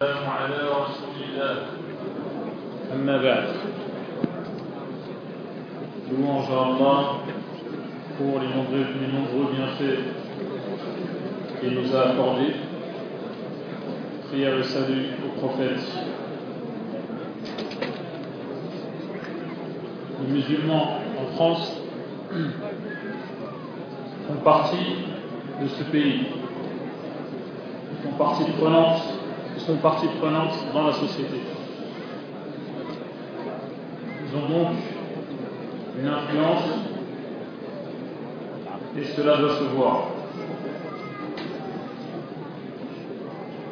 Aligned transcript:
والسلام 0.00 0.30
على 0.30 0.56
رسول 0.56 1.16
الله 1.24 1.56
أما 2.92 3.16
بعد 3.22 3.46
Louange 6.10 6.50
à 6.50 6.66
Allah 6.66 7.02
pour 8.18 8.40
les 8.40 8.48
nombreux, 8.48 8.86
les 9.00 9.08
nombreux 9.10 9.54
bienfaits 9.54 10.00
qu'il 11.60 11.70
nous 11.70 11.96
a 11.96 12.10
accordés. 12.10 12.56
Prière 14.28 14.58
et 14.58 14.62
salut 14.64 15.06
au 15.24 15.40
prophète. 15.40 15.80
Les 20.20 20.32
musulmans 20.34 20.98
en 21.22 21.36
France 21.36 21.80
font 24.28 24.40
partie 24.44 25.06
de 25.62 25.68
ce 25.68 25.84
pays. 25.84 26.26
Ils 27.92 28.10
font 28.10 28.16
partie 28.18 28.44
prenante, 28.58 29.02
ils 29.02 29.14
sont 29.66 29.76
partie 29.78 30.06
prenante 30.20 30.52
dans 30.72 30.86
la 30.86 30.92
société. 30.92 31.40
Ils 34.22 34.36
ont 34.36 34.48
donc 34.48 34.76
une 35.98 36.06
influence 36.06 36.62
et 38.96 39.04
cela 39.04 39.38
doit 39.38 39.56
se 39.56 39.64
voir. 39.74 40.04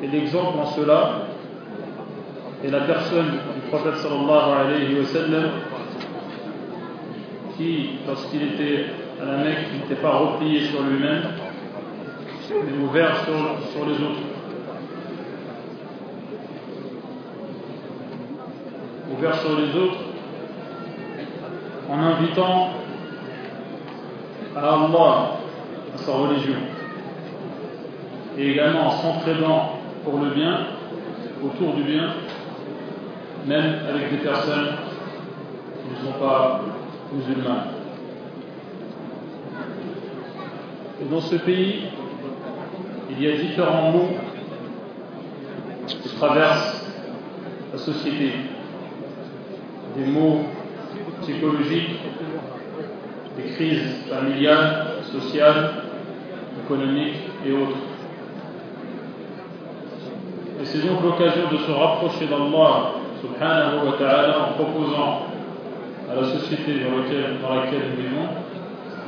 Et 0.03 0.09
l'exemple 0.09 0.59
en 0.59 0.67
cela 0.67 1.29
est 2.65 2.71
la 2.71 2.81
personne 2.81 3.31
du 3.31 3.71
prophète 3.71 3.97
sallallahu 3.97 4.67
alayhi 4.67 4.99
wa 4.99 5.07
sallam 5.07 5.51
qui, 7.57 7.91
lorsqu'il 8.05 8.43
était 8.43 8.87
à 9.23 9.25
la 9.27 9.37
Mecque, 9.45 9.73
n'était 9.75 10.03
pas 10.03 10.11
replié 10.19 10.63
sur 10.63 10.83
lui-même, 10.83 11.23
mais 12.51 12.85
ouvert 12.85 13.17
sur, 13.25 13.71
sur 13.73 13.87
les 13.87 13.95
autres. 13.95 14.34
Ouvert 19.17 19.35
sur 19.37 19.57
les 19.57 19.77
autres 19.77 19.99
en 21.89 21.99
invitant 21.99 22.71
à 24.57 24.61
Allah, 24.61 25.31
à 25.95 25.99
sa 25.99 26.13
religion, 26.13 26.59
et 28.37 28.51
également 28.51 28.89
en 28.89 28.91
s'entraidant 28.91 29.79
pour 30.03 30.19
le 30.19 30.31
bien, 30.31 30.67
autour 31.45 31.75
du 31.75 31.85
bien, 31.85 32.15
même 33.47 33.81
avec 33.89 34.11
des 34.11 34.17
personnes 34.17 34.71
qui 35.83 35.91
ne 35.91 36.13
sont 36.13 36.19
pas 36.19 36.63
musulmanes. 37.13 37.69
Et 41.01 41.05
dans 41.05 41.21
ce 41.21 41.37
pays, 41.37 41.85
il 43.11 43.23
y 43.23 43.31
a 43.31 43.37
différents 43.37 43.93
mots 43.93 44.09
qui 45.87 46.09
traversent 46.17 46.85
la 47.73 47.79
société, 47.79 48.33
des 49.97 50.07
mots 50.07 50.41
psychologiques, 51.23 52.01
des 53.37 53.53
crises 53.55 54.05
familiales, 54.09 54.87
sociales, 55.13 55.71
économiques 56.65 57.17
et 57.47 57.53
autres. 57.53 57.77
Et 60.61 60.65
c'est 60.65 60.87
donc 60.87 61.03
l'occasion 61.03 61.51
de 61.51 61.59
se 61.59 61.71
rapprocher 61.71 62.27
d'Allah 62.27 62.93
subhanahu 63.21 63.87
wa 63.87 64.39
en 64.39 64.53
proposant 64.55 65.23
à 66.11 66.15
la 66.15 66.25
société 66.25 66.81
dans 67.43 67.55
laquelle, 67.55 67.83
nous 67.91 68.03
vivons 68.03 68.29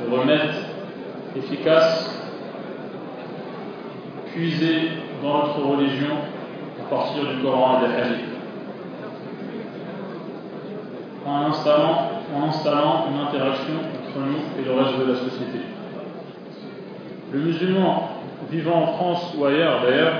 de 0.05 0.15
remèdes 0.15 0.55
efficaces 1.35 2.13
puisés 4.33 4.89
dans 5.23 5.39
notre 5.39 5.61
religion 5.61 6.15
à 6.79 6.89
partir 6.89 7.23
du 7.23 7.41
Coran 7.41 7.81
et 7.83 7.87
des 7.87 7.95
hadiths 7.95 8.36
en 11.27 11.45
installant, 12.47 13.05
une 13.11 13.19
interaction 13.19 13.73
entre 13.75 14.19
nous 14.19 14.39
et 14.59 14.65
le 14.65 14.71
reste 14.73 14.99
de 14.99 15.11
la 15.11 15.15
société. 15.15 15.59
Le 17.33 17.39
musulman 17.39 18.09
vivant 18.49 18.83
en 18.83 18.87
France 18.93 19.33
ou 19.37 19.45
ailleurs 19.45 19.81
d'ailleurs 19.81 20.13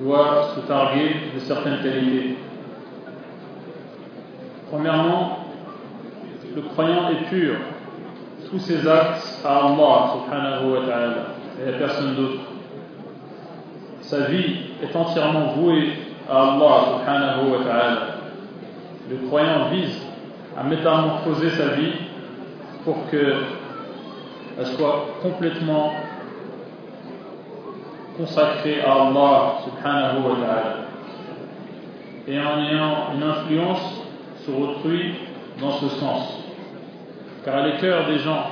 doit 0.00 0.50
se 0.54 0.60
targuer 0.60 1.16
de 1.34 1.40
certaines 1.40 1.82
qualités. 1.82 2.36
Premièrement, 4.70 5.38
le 6.54 6.62
croyant 6.62 7.10
est 7.10 7.28
pur. 7.28 7.56
Tous 8.50 8.58
ses 8.58 8.86
actes 8.86 9.40
à 9.44 9.66
Allah 9.66 10.12
subhanahu 10.12 10.72
wa 10.72 10.86
ta'ala 10.86 11.14
et 11.64 11.68
à 11.68 11.78
personne 11.78 12.14
d'autre. 12.16 12.40
Sa 14.00 14.22
vie 14.22 14.56
est 14.82 14.94
entièrement 14.96 15.52
vouée 15.56 15.92
à 16.28 16.54
Allah 16.54 16.76
subhanahu 16.98 17.50
wa 17.50 17.64
ta'ala. 17.64 18.09
Le 19.10 19.16
croyant 19.26 19.70
vise 19.70 20.06
à 20.56 20.62
métamorphoser 20.62 21.50
sa 21.50 21.74
vie 21.74 21.94
pour 22.84 23.10
qu'elle 23.10 23.34
soit 24.76 25.06
complètement 25.20 25.92
consacrée 28.16 28.80
à 28.82 28.92
Allah 28.92 29.54
subhanahu 29.64 30.22
wa 30.22 30.36
ta'ala 30.36 30.76
et 32.28 32.38
en 32.38 32.60
ayant 32.60 33.14
une 33.16 33.22
influence 33.24 34.02
sur 34.44 34.60
autrui 34.60 35.14
dans 35.60 35.72
ce 35.72 35.88
sens. 35.88 36.44
Car 37.44 37.66
les 37.66 37.78
cœurs 37.78 38.06
des 38.06 38.18
gens 38.18 38.46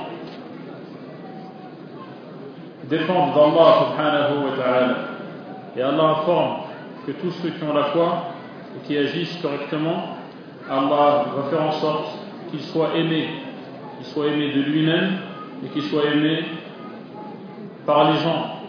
dépendent 2.89 3.33
d'Allah 3.33 3.85
subhanahu 3.85 4.43
wa 4.43 4.57
ta'ala 4.57 4.95
et 5.77 5.81
Allah 5.81 6.03
informe 6.03 6.55
que 7.07 7.11
tous 7.13 7.31
ceux 7.41 7.51
qui 7.51 7.63
ont 7.63 7.73
la 7.73 7.85
foi 7.85 8.23
et 8.75 8.85
qui 8.85 8.97
agissent 8.97 9.37
correctement, 9.41 10.18
Allah 10.69 11.25
va 11.35 11.49
faire 11.49 11.63
en 11.63 11.71
sorte 11.71 12.09
qu'ils 12.51 12.61
soient 12.61 12.95
aimés, 12.95 13.29
qu'ils 13.97 14.07
soient 14.07 14.27
aimés 14.27 14.53
de 14.53 14.61
lui-même 14.61 15.17
et 15.65 15.69
qu'ils 15.69 15.83
soient 15.83 16.05
aimés 16.05 16.45
par 17.85 18.11
les 18.11 18.19
gens, 18.19 18.61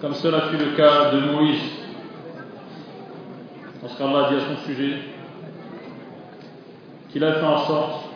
comme 0.00 0.14
cela 0.14 0.42
fut 0.42 0.58
le 0.58 0.76
cas 0.76 1.10
de 1.12 1.20
Moïse. 1.20 1.62
Lorsqu'Allah 3.82 4.28
dit 4.30 4.36
à 4.36 4.40
son 4.40 4.56
sujet 4.66 4.98
qu'il 7.10 7.24
a 7.24 7.32
fait 7.32 7.46
en 7.46 7.58
sorte 7.58 8.08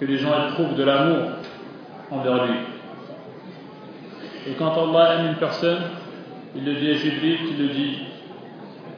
que 0.00 0.04
les 0.04 0.16
gens 0.16 0.48
éprouvent 0.48 0.74
de 0.74 0.84
l'amour 0.84 1.30
envers 2.10 2.46
lui. 2.46 2.54
Et 4.48 4.52
quand 4.52 4.72
Allah 4.72 5.14
aime 5.14 5.26
une 5.28 5.36
personne, 5.36 5.82
il 6.56 6.64
le 6.64 6.74
dit 6.74 6.90
à 6.90 6.94
Jibril, 6.94 7.38
qui 7.46 7.54
le 7.54 7.68
dit 7.68 7.98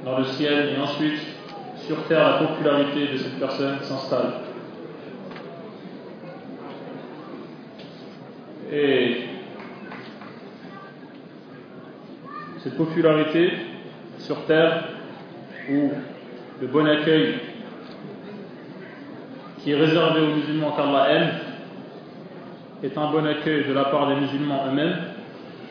dans 0.04 0.18
le 0.18 0.24
ciel, 0.24 0.74
et 0.76 0.80
ensuite 0.80 1.18
sur 1.86 2.04
terre, 2.04 2.40
la 2.40 2.46
popularité 2.46 3.12
de 3.12 3.16
cette 3.16 3.38
personne 3.38 3.78
s'installe. 3.82 4.32
Et 8.72 9.16
cette 12.58 12.76
popularité 12.76 13.52
sur 14.18 14.44
terre, 14.44 14.84
où 15.70 15.90
le 16.60 16.66
bon 16.66 16.86
accueil 16.86 17.34
qui 19.58 19.72
est 19.72 19.76
réservé 19.76 20.20
aux 20.20 20.34
musulmans 20.36 20.72
qu'Allah 20.72 21.10
aime, 21.10 21.30
est 22.82 22.96
un 22.96 23.10
bon 23.10 23.26
accueil 23.26 23.66
de 23.66 23.72
la 23.72 23.84
part 23.84 24.08
des 24.08 24.14
musulmans 24.14 24.64
eux-mêmes 24.68 24.96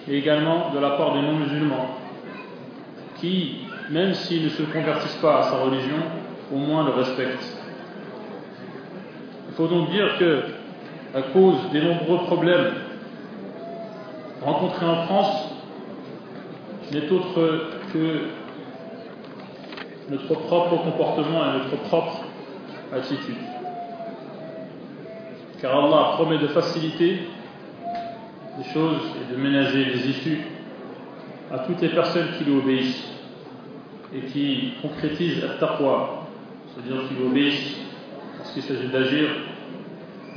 et 0.07 0.17
également 0.17 0.71
de 0.73 0.79
la 0.79 0.91
part 0.91 1.13
des 1.13 1.21
non-musulmans, 1.21 1.97
qui, 3.17 3.59
même 3.89 4.13
s'ils 4.13 4.43
ne 4.43 4.49
se 4.49 4.63
convertissent 4.63 5.19
pas 5.21 5.39
à 5.39 5.43
sa 5.43 5.57
religion, 5.57 5.97
au 6.53 6.57
moins 6.57 6.85
le 6.85 6.91
respectent. 6.91 7.57
Il 9.49 9.55
faut 9.55 9.67
donc 9.67 9.89
dire 9.89 10.17
que, 10.17 10.43
à 11.15 11.21
cause 11.33 11.57
des 11.71 11.81
nombreux 11.81 12.19
problèmes 12.25 12.73
rencontrés 14.41 14.85
en 14.85 15.03
France, 15.05 15.49
n'est 16.91 17.09
autre 17.11 17.69
que 17.93 18.21
notre 20.09 20.33
propre 20.33 20.83
comportement 20.83 21.43
et 21.43 21.57
notre 21.57 21.83
propre 21.83 22.23
attitude. 22.93 23.35
Car 25.61 25.83
Allah 25.83 26.11
promet 26.13 26.37
de 26.37 26.47
faciliter 26.47 27.27
les 28.57 28.73
choses 28.73 29.01
et 29.21 29.33
de 29.33 29.39
ménager 29.39 29.85
les 29.85 30.07
issues 30.07 30.41
à 31.51 31.59
toutes 31.59 31.81
les 31.81 31.89
personnes 31.89 32.27
qui 32.37 32.45
lui 32.45 32.57
obéissent 32.57 33.18
et 34.13 34.21
qui 34.21 34.73
concrétisent 34.81 35.41
la 35.41 35.55
taqwa, 35.55 36.23
c'est-à-dire 36.67 37.01
qui 37.07 37.23
obéissent 37.23 37.77
lorsqu'il 38.37 38.63
s'agit 38.63 38.87
d'agir 38.87 39.29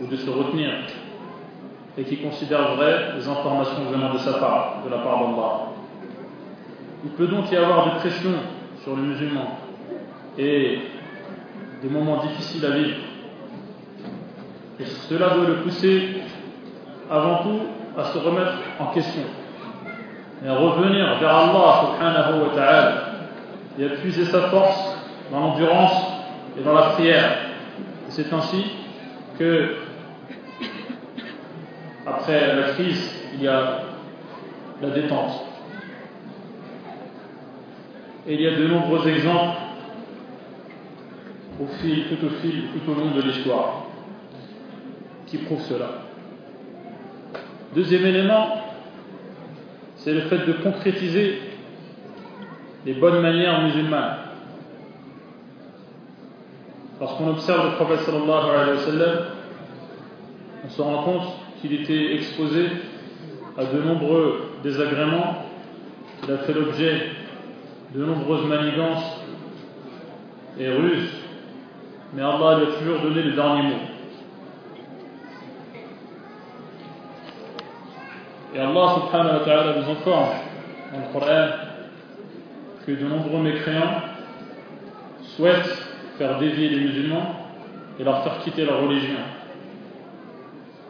ou 0.00 0.06
de 0.06 0.16
se 0.16 0.28
retenir 0.28 0.70
et 1.96 2.04
qui 2.04 2.18
considèrent 2.18 2.74
vraies 2.76 3.12
les 3.16 3.28
informations 3.28 3.84
venant 3.90 4.12
de 4.12 4.18
sa 4.18 4.34
part, 4.34 4.82
de 4.84 4.90
la 4.90 4.98
part 4.98 5.18
d'Allah. 5.18 5.72
Il 7.04 7.10
peut 7.10 7.26
donc 7.26 7.50
y 7.50 7.56
avoir 7.56 7.84
des 7.92 8.00
pressions 8.00 8.38
sur 8.82 8.96
les 8.96 9.02
musulmans 9.02 9.58
et 10.38 10.78
des 11.82 11.88
moments 11.88 12.22
difficiles 12.22 12.64
à 12.64 12.70
vivre. 12.70 12.96
Et 14.80 14.84
cela 14.84 15.30
doit 15.30 15.46
le 15.46 15.56
pousser 15.56 16.22
avant 17.10 17.42
tout 17.42 17.60
à 17.98 18.04
se 18.04 18.18
remettre 18.18 18.54
en 18.78 18.86
question 18.86 19.22
et 20.44 20.48
à 20.48 20.54
revenir 20.54 21.18
vers 21.20 21.36
Allah 21.36 21.92
subhanahu 21.92 22.42
wa 22.42 22.54
ta'ala 22.54 23.11
et 23.78 23.84
à 23.84 23.88
puiser 23.90 24.24
sa 24.24 24.42
force 24.48 24.96
dans 25.30 25.40
l'endurance 25.40 25.92
et 26.58 26.62
dans 26.62 26.74
la 26.74 26.90
prière. 26.90 27.36
C'est 28.08 28.32
ainsi 28.32 28.64
que, 29.38 29.76
après 32.06 32.54
la 32.54 32.72
crise, 32.72 33.14
il 33.34 33.42
y 33.42 33.48
a 33.48 33.82
la 34.80 34.90
détente. 34.90 35.44
Et 38.26 38.34
il 38.34 38.40
y 38.40 38.46
a 38.46 38.56
de 38.56 38.66
nombreux 38.66 39.08
exemples 39.08 39.56
tout 41.58 42.26
au 42.26 42.30
fil, 42.40 42.64
tout 42.72 42.90
au 42.90 42.94
long 42.94 43.10
de 43.10 43.22
l'histoire 43.22 43.86
qui 45.26 45.38
prouvent 45.38 45.62
cela. 45.62 46.02
Deuxième 47.74 48.04
élément, 48.04 48.62
c'est 49.96 50.12
le 50.12 50.22
fait 50.22 50.46
de 50.46 50.52
concrétiser 50.52 51.40
les 52.84 52.94
bonnes 52.94 53.20
manières 53.20 53.62
musulmanes. 53.62 54.16
Lorsqu'on 57.00 57.28
observe 57.30 57.70
le 57.70 57.76
prophète 57.76 58.00
sallallahu 58.00 58.50
alayhi 58.50 58.78
wa 58.78 59.06
on 60.64 60.68
se 60.68 60.82
rend 60.82 61.02
compte 61.02 61.28
qu'il 61.60 61.72
était 61.74 62.14
exposé 62.14 62.66
à 63.58 63.64
de 63.64 63.82
nombreux 63.82 64.52
désagréments, 64.62 65.44
qu'il 66.20 66.32
a 66.32 66.38
fait 66.38 66.52
l'objet 66.52 67.10
de 67.94 68.04
nombreuses 68.04 68.46
manigances 68.46 69.20
et 70.58 70.68
ruses, 70.68 71.10
mais 72.14 72.22
Allah 72.22 72.58
lui 72.58 72.66
a 72.66 72.78
toujours 72.78 73.00
donné 73.00 73.22
le 73.22 73.32
dernier 73.32 73.62
mot. 73.62 73.80
Et 78.54 78.58
Allah 78.58 78.94
subhanahu 78.94 79.38
wa 79.38 79.44
ta'ala 79.44 79.80
nous 79.80 79.90
informe 79.90 80.28
dans 80.92 80.98
le 80.98 81.12
Coran 81.12 81.71
que 82.86 82.92
de 82.92 83.06
nombreux 83.06 83.40
mécréants 83.40 84.02
souhaitent 85.36 85.78
faire 86.18 86.38
dévier 86.38 86.68
les 86.68 86.80
musulmans 86.80 87.34
et 87.98 88.04
leur 88.04 88.22
faire 88.24 88.38
quitter 88.40 88.64
leur 88.64 88.82
religion. 88.82 89.18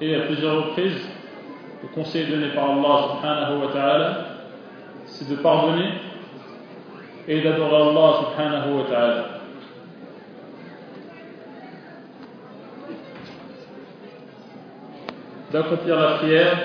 Et 0.01 0.15
à 0.15 0.21
plusieurs 0.21 0.67
reprises, 0.67 1.09
le 1.83 1.89
conseil 1.89 2.27
donné 2.27 2.49
par 2.49 2.71
Allah 2.71 3.17
subhanahu 3.17 3.61
wa 3.61 3.73
ta'ala, 3.73 4.27
c'est 5.07 5.29
de 5.29 5.37
pardonner 5.37 5.91
et 7.29 7.41
d'adorer 7.41 7.77
Allah 7.77 8.13
subhanahu 8.21 8.79
wa 8.79 8.85
ta'ala. 8.85 9.25
D'accomplir 15.53 16.01
la 16.01 16.15
prière 16.15 16.59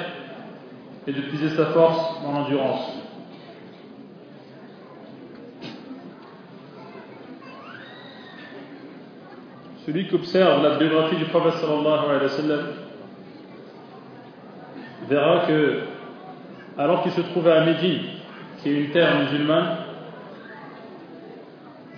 et 1.05 1.11
de 1.11 1.21
puiser 1.21 1.49
sa 1.49 1.65
force 1.67 2.23
dans 2.23 2.31
l'endurance. 2.31 3.06
Celui 9.87 10.05
qui 10.05 10.15
observe 10.15 10.61
la 10.63 10.75
biographie 10.75 11.15
du 11.15 11.23
prophète 11.25 11.63
verra 15.07 15.45
que, 15.47 15.79
alors 16.77 17.03
qu'il 17.03 17.13
se 17.13 17.21
trouvait 17.21 17.53
à 17.53 17.63
Médine, 17.63 18.01
qui 18.57 18.69
est 18.69 18.83
une 18.83 18.89
terre 18.91 19.17
musulmane, 19.17 19.77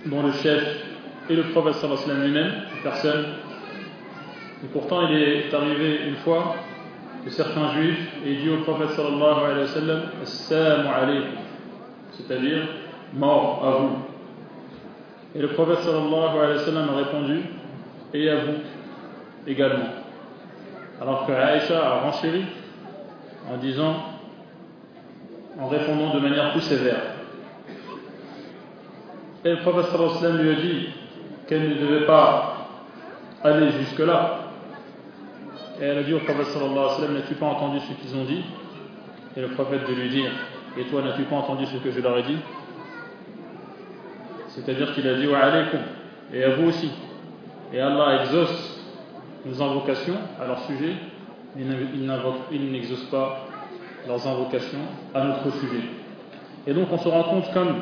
dont 0.06 0.22
le 0.22 0.30
chef 0.34 0.84
est 1.28 1.34
le 1.34 1.42
prophète 1.50 1.74
sallallahu 1.74 2.04
alayhi 2.04 2.26
lui-même, 2.28 2.52
personne, 2.84 3.24
et 4.62 4.68
pourtant 4.72 5.08
il 5.08 5.16
est 5.20 5.52
arrivé 5.52 6.02
une 6.10 6.16
fois 6.18 6.54
que 7.24 7.30
certains 7.30 7.72
juifs 7.72 8.08
aient 8.24 8.36
dit 8.36 8.50
au 8.50 8.58
prophète 8.58 8.90
sallallahu 8.90 9.44
alayhi 9.46 9.60
wa 9.62 9.66
sallam 9.66 10.02
Assalamu 10.22 10.88
alaykum, 10.88 11.38
c'est-à-dire 12.12 12.68
mort 13.14 13.64
à 13.66 13.70
vous. 13.80 13.98
Et 15.34 15.42
le 15.42 15.48
prophète 15.48 15.80
sallallahu 15.80 16.38
alayhi 16.38 16.58
wa 16.58 16.64
sallam 16.64 16.88
a 16.90 16.96
répondu 16.96 17.40
et 18.12 18.28
à 18.28 18.36
vous 18.36 18.58
également. 19.46 19.86
Alors 21.00 21.26
que 21.26 21.32
Aïcha 21.32 21.78
a 21.78 22.00
renchéri 22.00 22.44
en 23.50 23.56
disant, 23.56 23.96
en 25.58 25.68
répondant 25.68 26.14
de 26.14 26.20
manière 26.20 26.52
plus 26.52 26.60
sévère. 26.60 27.00
Et 29.44 29.50
le 29.50 29.60
prophète 29.60 29.90
lui 30.38 30.50
a 30.50 30.54
dit 30.54 30.88
qu'elle 31.46 31.68
ne 31.68 31.74
devait 31.74 32.06
pas 32.06 32.68
aller 33.42 33.70
jusque-là. 33.72 34.40
Et 35.80 35.84
elle 35.84 35.98
a 35.98 36.02
dit 36.02 36.12
au 36.12 36.18
prophète 36.18 36.46
sallallahu 36.46 37.14
n'as-tu 37.14 37.34
pas 37.34 37.46
entendu 37.46 37.78
ce 37.80 37.94
qu'ils 37.94 38.16
ont 38.16 38.24
dit? 38.24 38.44
Et 39.36 39.40
le 39.40 39.48
prophète 39.48 39.88
de 39.88 39.94
lui 39.94 40.10
dire, 40.10 40.30
et 40.76 40.84
toi 40.84 41.02
n'as-tu 41.02 41.22
pas 41.22 41.36
entendu 41.36 41.64
ce 41.64 41.78
que 41.78 41.90
je 41.90 42.00
leur 42.00 42.18
ai 42.18 42.22
dit? 42.24 42.38
C'est-à-dire 44.48 44.92
qu'il 44.94 45.08
a 45.08 45.14
dit, 45.14 45.26
wa 45.26 45.38
alaykum, 45.38 45.80
et 46.34 46.44
à 46.44 46.50
vous 46.56 46.68
aussi. 46.68 46.90
Et 47.72 47.80
Allah 47.80 48.22
exauce 48.22 48.80
nos 49.46 49.62
invocations 49.62 50.18
à 50.40 50.46
leur 50.46 50.60
sujet, 50.64 50.94
il 51.56 52.70
n'exauce 52.72 53.04
pas 53.04 53.46
leurs 54.06 54.26
invocations 54.26 54.80
à 55.14 55.24
notre 55.24 55.50
sujet. 55.52 55.82
Et 56.66 56.74
donc 56.74 56.88
on 56.90 56.98
se 56.98 57.08
rend 57.08 57.24
compte, 57.24 57.52
comme 57.52 57.76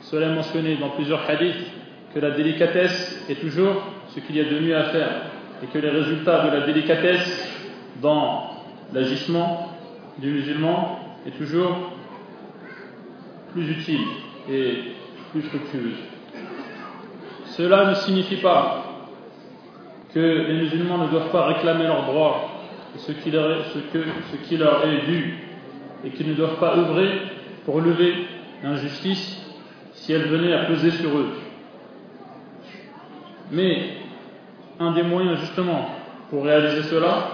cela 0.00 0.26
est 0.28 0.34
mentionné 0.34 0.76
dans 0.76 0.90
plusieurs 0.90 1.28
hadiths, 1.28 1.72
que 2.14 2.20
la 2.20 2.30
délicatesse 2.30 3.26
est 3.28 3.40
toujours 3.40 3.82
ce 4.08 4.20
qu'il 4.20 4.36
y 4.36 4.40
a 4.40 4.44
de 4.44 4.58
mieux 4.60 4.76
à 4.76 4.84
faire 4.84 5.10
et 5.62 5.66
que 5.66 5.78
les 5.78 5.90
résultats 5.90 6.46
de 6.46 6.56
la 6.56 6.66
délicatesse 6.66 7.50
dans 8.00 8.50
l'agissement 8.92 9.72
du 10.18 10.30
musulman 10.30 10.98
est 11.26 11.36
toujours 11.36 11.76
plus 13.52 13.70
utile 13.70 14.06
et 14.50 14.78
plus 15.32 15.42
fructueux. 15.42 15.94
Cela 17.46 17.86
ne 17.90 17.94
signifie 17.94 18.36
pas 18.36 18.85
que 20.16 20.20
les 20.20 20.54
musulmans 20.54 20.96
ne 20.96 21.08
doivent 21.08 21.30
pas 21.30 21.44
réclamer 21.44 21.84
leurs 21.84 22.06
droits 22.06 22.48
ce 22.96 23.12
qui 23.12 23.30
leur 23.30 23.50
est, 23.50 23.64
ce 23.74 23.78
que, 23.80 24.02
ce 24.32 24.48
qui 24.48 24.56
leur 24.56 24.82
est 24.86 25.04
dû 25.04 25.36
et 26.06 26.08
qu'ils 26.08 26.30
ne 26.30 26.32
doivent 26.32 26.58
pas 26.58 26.74
œuvrer 26.74 27.20
pour 27.66 27.82
lever 27.82 28.14
l'injustice 28.62 29.46
si 29.92 30.14
elle 30.14 30.22
venait 30.22 30.54
à 30.54 30.64
peser 30.64 30.90
sur 30.92 31.10
eux. 31.10 31.34
Mais 33.50 33.90
un 34.80 34.92
des 34.92 35.02
moyens 35.02 35.38
justement 35.40 35.86
pour 36.30 36.44
réaliser 36.44 36.84
cela, 36.84 37.32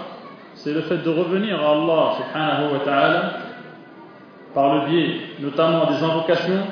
c'est 0.55 0.73
le 0.73 0.81
fait 0.81 0.97
de 0.97 1.09
revenir 1.09 1.63
à 1.63 1.71
Allah 1.71 2.15
subhanahu 2.17 2.73
wa 2.73 2.79
ta'ala 2.79 3.33
par 4.53 4.75
le 4.75 4.89
biais 4.89 5.21
notamment 5.39 5.89
des 5.89 6.03
invocations. 6.03 6.63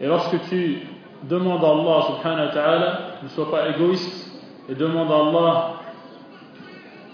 Et 0.00 0.08
lorsque 0.08 0.40
tu 0.48 0.78
demandes 1.22 1.64
à 1.64 1.68
Allah 1.68 2.02
subhanahu 2.08 2.46
wa 2.48 2.52
ta'ala, 2.52 3.00
ne 3.22 3.28
sois 3.28 3.48
pas 3.48 3.68
égoïste 3.68 4.23
et 4.68 4.74
demande 4.74 5.10
à 5.10 5.14
Allah 5.14 5.74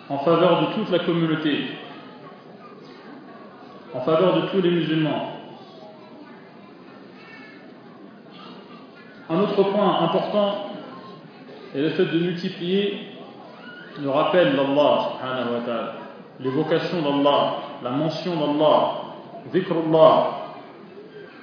en 0.09 0.19
faveur 0.19 0.63
de 0.63 0.75
toute 0.75 0.91
la 0.91 1.01
communauté, 1.01 1.67
en 3.95 4.01
faveur 4.01 4.43
de 4.43 4.49
tous 4.49 4.61
les 4.61 4.71
musulmans. 4.71 5.37
Un 9.29 9.41
autre 9.41 9.63
point 9.63 10.03
important 10.03 10.71
est 11.75 11.81
le 11.81 11.91
fait 11.91 12.07
de 12.07 12.19
multiplier 12.19 13.07
le 14.01 14.11
rappel 14.11 14.57
d'Allah 14.57 15.11
l'évocation 16.43 17.03
d'Allah, 17.03 17.57
la 17.83 17.91
mention 17.91 18.35
d'Allah, 18.35 18.93
dhikrullah. 19.53 20.31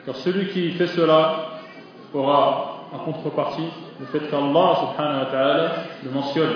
Car 0.05 0.15
celui 0.15 0.47
qui 0.49 0.71
fait 0.71 0.87
cela 0.87 1.59
aura 2.13 2.66
en 2.93 2.99
contrepartie 2.99 3.69
le 3.99 4.05
fait 4.07 4.29
qu'Allah 4.29 4.75
subhanahu 4.79 5.19
wa 5.19 5.25
ta'ala 5.31 5.71
le 6.03 6.11
mentionne. 6.11 6.55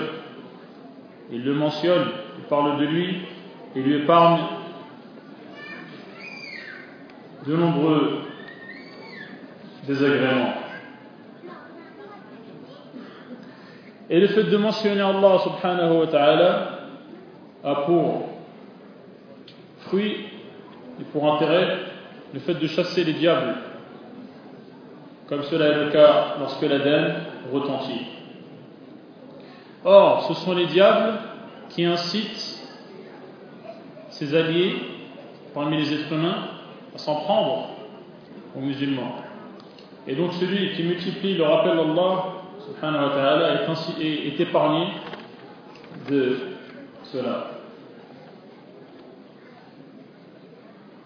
Il 1.30 1.44
le 1.44 1.54
mentionne, 1.54 2.08
il 2.38 2.44
parle 2.44 2.78
de 2.78 2.84
lui, 2.84 3.22
et 3.74 3.80
lui 3.80 4.02
épargne 4.02 4.40
de 7.46 7.56
nombreux 7.56 8.20
désagréments. 9.86 10.54
Et 14.10 14.20
le 14.20 14.28
fait 14.28 14.44
de 14.44 14.56
mentionner 14.56 15.00
Allah 15.00 15.38
subhanahu 15.38 16.00
wa 16.00 16.06
ta'ala 16.06 16.68
a 17.64 17.74
pour 17.86 18.28
fruit 19.86 20.26
et 21.00 21.04
pour 21.04 21.34
intérêt 21.34 21.78
le 22.34 22.40
fait 22.40 22.54
de 22.54 22.66
chasser 22.66 23.04
les 23.04 23.14
diables, 23.14 23.54
comme 25.32 25.44
cela 25.44 25.68
est 25.68 25.84
le 25.86 25.90
cas 25.90 26.36
lorsque 26.40 26.60
l'Aden 26.60 27.14
retentit. 27.50 28.02
Or, 29.82 30.26
ce 30.28 30.34
sont 30.34 30.54
les 30.54 30.66
diables 30.66 31.14
qui 31.70 31.86
incitent 31.86 32.68
ses 34.10 34.34
alliés 34.34 34.74
parmi 35.54 35.78
les 35.78 35.90
êtres 35.90 36.12
humains 36.12 36.48
à 36.94 36.98
s'en 36.98 37.14
prendre 37.22 37.70
aux 38.54 38.60
musulmans. 38.60 39.22
Et 40.06 40.14
donc 40.16 40.34
celui 40.34 40.74
qui 40.74 40.82
multiplie 40.82 41.34
le 41.34 41.44
rappel 41.44 41.78
d'Allah 41.78 42.24
subhanahu 42.66 43.04
wa 43.04 43.14
ta'ala 43.14 43.54
est, 43.54 44.02
est 44.02 44.38
épargné 44.38 44.88
de 46.10 46.40
cela. 47.04 47.52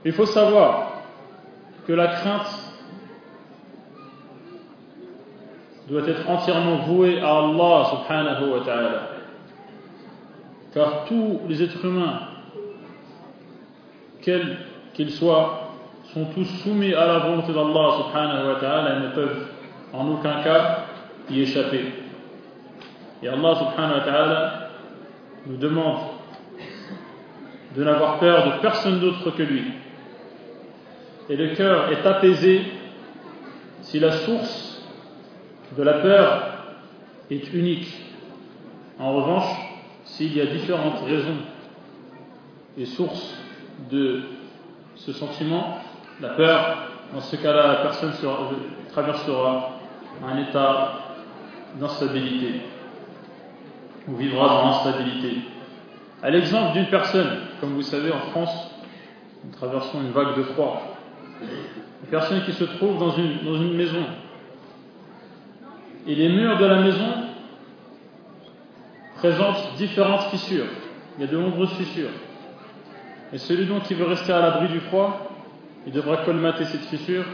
Il 0.05 0.11
faut 0.11 0.27
savoir 0.27 1.05
que 1.87 1.93
la 1.93 2.09
crainte 2.09 2.66
doit 5.89 6.07
être 6.09 6.29
entièrement 6.29 6.77
vouée 6.79 7.21
à 7.21 7.39
Allah 7.39 7.85
subhanahu 7.91 8.51
wa 8.51 8.61
ta'ala. 8.65 9.09
Car 10.75 11.05
tous 11.07 11.41
les 11.49 11.63
êtres 11.63 11.85
humains, 11.85 12.21
quels 14.23 14.59
qu'ils 14.95 15.13
soient, 15.13 15.71
sont 16.13 16.27
tous 16.35 16.45
soumis 16.63 16.95
à 16.95 17.07
la 17.07 17.19
volonté 17.21 17.53
d'Allah 17.53 17.99
subhanahu 17.99 18.47
wa 18.49 18.55
ta'ala 18.61 18.97
et 18.97 19.01
ne 19.01 19.09
peuvent 19.09 19.47
en 19.93 20.09
aucun 20.09 20.43
cas 20.43 20.79
y 21.31 21.43
échapper. 21.43 21.85
Et 23.23 23.29
Allah 23.29 23.55
subhanahu 23.55 23.99
wa 23.99 24.05
ta'ala 24.05 24.69
nous 25.47 25.57
demande 25.57 25.99
de 27.77 27.85
n'avoir 27.85 28.19
peur 28.19 28.47
de 28.47 28.61
personne 28.61 29.01
d'autre 29.01 29.31
que 29.31 29.43
lui. 29.43 29.65
Et 31.29 31.37
le 31.37 31.55
cœur 31.55 31.91
est 31.93 32.07
apaisé 32.07 32.63
si 33.83 33.99
la 34.01 34.13
source 34.13 34.66
de 35.77 35.83
la 35.83 35.95
peur 35.95 36.43
est 37.31 37.53
unique. 37.53 37.89
En 38.99 39.15
revanche, 39.15 39.51
s'il 40.05 40.37
y 40.37 40.41
a 40.41 40.47
différentes 40.47 41.01
raisons 41.05 41.37
et 42.79 42.87
sources 42.87 43.35
de 43.91 44.23
ce 44.95 45.13
sentiment, 45.13 45.79
la 46.21 46.31
peur, 46.31 46.77
dans 47.13 47.21
ce 47.21 47.37
cas-là, 47.37 47.67
la 47.69 47.77
personne 47.77 48.13
traversera 48.91 49.71
un 50.27 50.39
état 50.39 50.93
d'instabilité 51.79 52.61
ou 54.09 54.17
vivra 54.17 54.49
dans 54.49 54.65
l'instabilité. 54.67 55.39
À 56.23 56.31
l'exemple 56.31 56.73
d'une 56.73 56.87
personne, 56.87 57.29
comme 57.61 57.75
vous 57.75 57.83
savez, 57.83 58.11
en 58.13 58.31
France, 58.31 58.71
nous 59.45 59.53
traversons 59.53 60.01
une 60.01 60.13
vague 60.13 60.37
de 60.37 60.43
froid. 60.43 60.97
Une 61.43 62.09
personne 62.11 62.43
qui 62.45 62.53
se 62.53 62.65
trouve 62.65 62.99
dans 62.99 63.13
une, 63.13 63.45
dans 63.45 63.57
une 63.57 63.75
maison. 63.75 64.05
Et 66.07 66.15
les 66.15 66.29
murs 66.29 66.57
de 66.59 66.67
la 66.67 66.81
maison 66.81 67.15
présentent 69.17 69.75
différentes 69.77 70.31
fissures. 70.31 70.67
Il 71.19 71.25
y 71.25 71.29
a 71.29 71.31
de 71.31 71.37
nombreuses 71.37 71.73
fissures. 71.73 72.11
Et 73.33 73.39
celui 73.39 73.67
donc 73.67 73.85
qui 73.85 73.95
veut 73.95 74.07
rester 74.07 74.33
à 74.33 74.41
l'abri 74.41 74.69
du 74.69 74.81
froid, 74.81 75.33
il 75.85 75.93
devra 75.93 76.19
colmater 76.19 76.65
cette 76.65 76.83
fissure, 76.83 77.25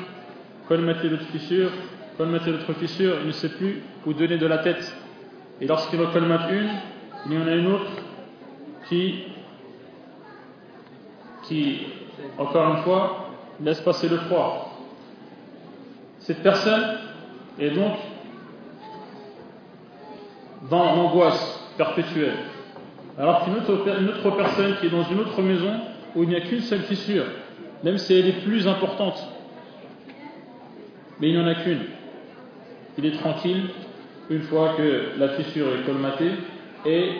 colmater 0.69 1.11
l'autre 1.11 1.27
fissure, 1.33 1.71
colmater 2.17 2.51
l'autre 2.51 2.73
fissure, 2.75 3.17
il 3.21 3.27
ne 3.27 3.33
sait 3.33 3.51
plus 3.51 3.83
où 4.07 4.15
donner 4.15 4.39
de 4.39 4.47
la 4.47 4.59
tête. 4.59 4.97
Et 5.61 5.67
lorsqu'il 5.67 5.99
va 5.99 6.07
colmater 6.07 6.55
une, 6.55 6.71
il 7.27 7.33
y 7.35 7.39
en 7.39 7.47
a 7.47 7.55
une 7.55 7.67
autre 7.73 7.91
qui, 8.89 9.25
qui, 11.43 11.81
encore 12.39 12.75
une 12.75 12.83
fois, 12.85 13.29
laisse 13.63 13.81
passer 13.81 14.09
le 14.09 14.17
froid. 14.17 14.79
Cette 16.21 16.43
personne 16.43 16.99
est 17.59 17.71
donc 17.71 17.93
dans 20.71 20.97
l'angoisse 20.97 21.71
perpétuelle. 21.77 22.37
Alors 23.19 23.45
qu'une 23.45 23.57
autre, 23.57 24.37
personne 24.37 24.77
qui 24.81 24.87
est 24.87 24.91
dans 24.91 25.05
une 25.05 25.21
autre 25.21 25.41
maison 25.43 25.73
où 26.15 26.23
il 26.23 26.29
n'y 26.29 26.37
a 26.37 26.41
qu'une 26.41 26.61
seule 26.61 26.83
fissure, 26.83 27.25
même 27.83 27.99
si 27.99 28.15
elle 28.15 28.29
est 28.29 28.41
plus 28.45 28.67
importante, 28.67 29.23
mais 31.21 31.29
il 31.29 31.37
n'y 31.37 31.43
en 31.43 31.47
a 31.47 31.55
qu'une. 31.55 31.81
Il 32.99 33.07
est 33.07 33.19
tranquille 33.19 33.69
une 34.31 34.43
fois 34.43 34.75
que 34.77 35.19
la 35.19 35.31
fissure 35.31 35.67
est 35.75 35.85
colmatée 35.85 36.33
et 36.87 37.13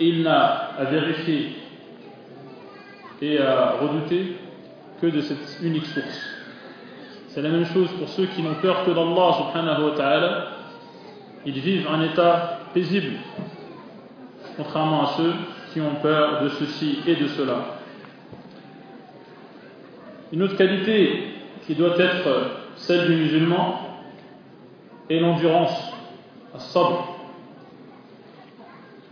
il 0.00 0.22
n'a 0.22 0.70
à 0.78 0.84
vérifier 0.84 1.56
et 3.20 3.38
à 3.38 3.72
redouter 3.80 4.36
que 5.00 5.06
de 5.06 5.20
cette 5.20 5.58
unique 5.62 5.86
source. 5.86 6.28
C'est 7.28 7.42
la 7.42 7.50
même 7.50 7.66
chose 7.66 7.88
pour 7.98 8.08
ceux 8.08 8.26
qui 8.26 8.42
n'ont 8.42 8.54
peur 8.54 8.84
que 8.84 8.90
d'Allah 8.90 9.32
subhanahu 9.36 9.90
wa 9.90 9.96
ta'ala. 9.96 10.46
Ils 11.44 11.60
vivent 11.60 11.86
un 11.88 12.02
état 12.02 12.57
paisible, 12.72 13.16
contrairement 14.56 15.02
à 15.02 15.06
ceux 15.16 15.32
qui 15.72 15.80
ont 15.80 15.96
peur 16.02 16.42
de 16.42 16.48
ceci 16.48 17.00
et 17.06 17.16
de 17.16 17.26
cela. 17.28 17.78
Une 20.32 20.42
autre 20.42 20.56
qualité 20.56 21.24
qui 21.66 21.74
doit 21.74 21.98
être 21.98 22.50
celle 22.76 23.06
du 23.08 23.16
musulman 23.16 23.80
est 25.10 25.20
l'endurance, 25.20 25.92
sabre. 26.58 27.16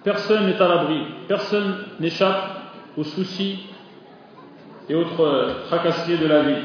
Personne 0.04 0.46
n'est 0.46 0.60
à 0.60 0.68
l'abri, 0.68 1.00
personne 1.26 1.84
n'échappe 2.00 2.50
aux 2.96 3.04
soucis 3.04 3.60
et 4.88 4.94
autres 4.94 5.64
tracasseries 5.66 6.18
de 6.18 6.26
la 6.26 6.42
vie. 6.42 6.62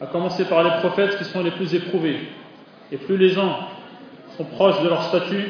À 0.00 0.06
commencer 0.06 0.44
par 0.44 0.62
les 0.62 0.70
prophètes 0.80 1.16
qui 1.18 1.24
sont 1.24 1.42
les 1.42 1.52
plus 1.52 1.74
éprouvés. 1.74 2.20
Et 2.92 2.96
plus 2.96 3.16
les 3.16 3.30
gens 3.30 3.68
sont 4.36 4.44
proches 4.44 4.82
de 4.82 4.88
leur 4.88 5.02
statut, 5.04 5.46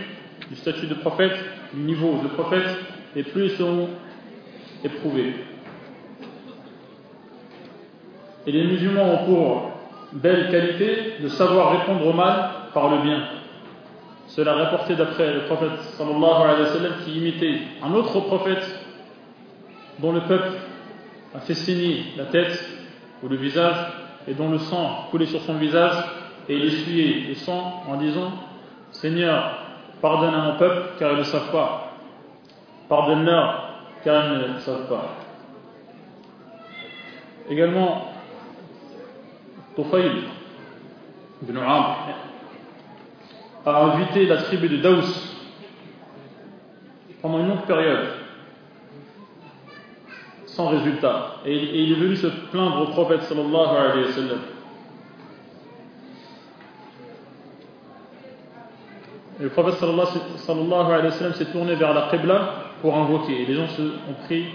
du 0.50 0.56
statut 0.56 0.86
de 0.86 0.94
prophète, 0.94 1.36
du 1.74 1.80
niveau 1.80 2.20
de 2.22 2.28
prophète, 2.28 2.68
et 3.14 3.22
plus 3.22 3.46
ils 3.46 3.56
seront 3.56 3.88
éprouvés. 4.84 5.34
Et 8.46 8.52
les 8.52 8.64
musulmans 8.64 9.14
ont 9.14 9.24
pour 9.26 9.70
belle 10.12 10.50
qualité 10.50 11.14
de 11.20 11.28
savoir 11.28 11.80
répondre 11.80 12.06
au 12.06 12.12
mal 12.12 12.50
par 12.72 12.90
le 12.90 13.02
bien. 13.02 13.22
Cela 14.28 14.54
rapporté 14.54 14.94
d'après 14.94 15.32
le 15.32 15.40
prophète 15.46 15.80
sallallahu 15.96 16.42
alayhi 16.42 16.62
wa 16.62 16.66
sallam 16.66 16.92
qui 17.04 17.16
imitait 17.18 17.58
un 17.82 17.92
autre 17.94 18.20
prophète 18.20 18.64
dont 19.98 20.12
le 20.12 20.20
peuple 20.20 20.50
a 21.34 21.40
fait 21.40 21.54
saigner 21.54 22.04
la 22.16 22.26
tête 22.26 22.68
ou 23.22 23.28
le 23.28 23.36
visage 23.36 23.76
et 24.28 24.34
dont 24.34 24.50
le 24.50 24.58
sang 24.58 25.06
coulait 25.10 25.26
sur 25.26 25.40
son 25.42 25.54
visage 25.54 25.96
et 26.48 26.56
il 26.56 26.64
essuyait 26.64 27.28
le 27.28 27.34
sang 27.34 27.84
en 27.88 27.96
disant 27.96 28.32
Seigneur, 28.92 29.65
pardonne 30.00 30.34
à 30.34 30.38
mon 30.38 30.56
peuple 30.56 30.90
car 30.98 31.12
ils 31.12 31.18
ne 31.18 31.22
savent 31.24 31.50
pas. 31.50 31.92
Pardonne-leur 32.88 33.70
car 34.04 34.24
ils 34.32 34.54
ne 34.54 34.58
savent 34.58 34.88
pas. 34.88 35.08
Également, 37.48 38.12
Tufayl 39.76 40.22
ibn 41.42 41.58
Amr 41.58 41.96
a 43.64 43.84
invité 43.84 44.26
la 44.26 44.38
tribu 44.38 44.68
de 44.68 44.76
Daous 44.78 45.04
pendant 47.20 47.40
une 47.40 47.48
longue 47.48 47.66
période 47.66 48.08
sans 50.46 50.68
résultat. 50.68 51.36
Et, 51.44 51.54
il 51.54 51.92
est 51.92 51.96
venu 51.96 52.16
se 52.16 52.28
plaindre 52.50 52.82
au 52.82 52.86
prophète 52.86 53.22
sallallahu 53.22 53.76
alayhi 53.76 54.06
wa 54.06 54.12
sallam. 54.12 54.38
Et 59.38 59.42
le 59.42 59.50
prophète 59.50 59.74
sallallahu 59.74 60.92
alayhi 60.92 61.04
wa 61.04 61.10
sallam 61.10 61.34
s'est 61.34 61.46
tourné 61.46 61.74
vers 61.74 61.92
la 61.92 62.08
Qibla 62.10 62.48
pour 62.80 62.96
invoquer. 62.96 63.42
Et 63.42 63.46
les 63.46 63.54
gens 63.54 63.68
se, 63.68 63.82
ont 63.82 64.24
pris 64.24 64.46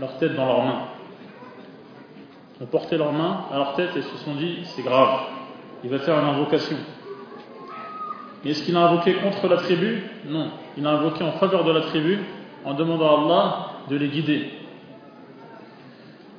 leur 0.00 0.16
tête 0.18 0.34
dans 0.34 0.46
leurs 0.46 0.64
mains. 0.64 0.82
Ont 2.60 2.66
porté 2.66 2.96
leurs 2.96 3.12
mains 3.12 3.44
à 3.52 3.56
leur 3.56 3.74
tête 3.74 3.90
et 3.96 4.02
se 4.02 4.16
sont 4.18 4.34
dit 4.34 4.58
c'est 4.64 4.82
grave, 4.82 5.20
il 5.84 5.90
va 5.90 5.98
faire 6.00 6.18
une 6.18 6.28
invocation. 6.28 6.76
Mais 8.44 8.50
est-ce 8.50 8.64
qu'il 8.64 8.76
a 8.76 8.88
invoqué 8.88 9.14
contre 9.14 9.48
la 9.48 9.56
tribu? 9.58 10.02
Non. 10.26 10.50
Il 10.76 10.86
a 10.86 10.90
invoqué 10.90 11.22
en 11.24 11.32
faveur 11.32 11.64
de 11.64 11.72
la 11.72 11.82
tribu 11.82 12.18
en 12.64 12.74
demandant 12.74 13.06
à 13.06 13.20
Allah 13.20 13.66
de 13.88 13.96
les 13.96 14.08
guider. 14.08 14.50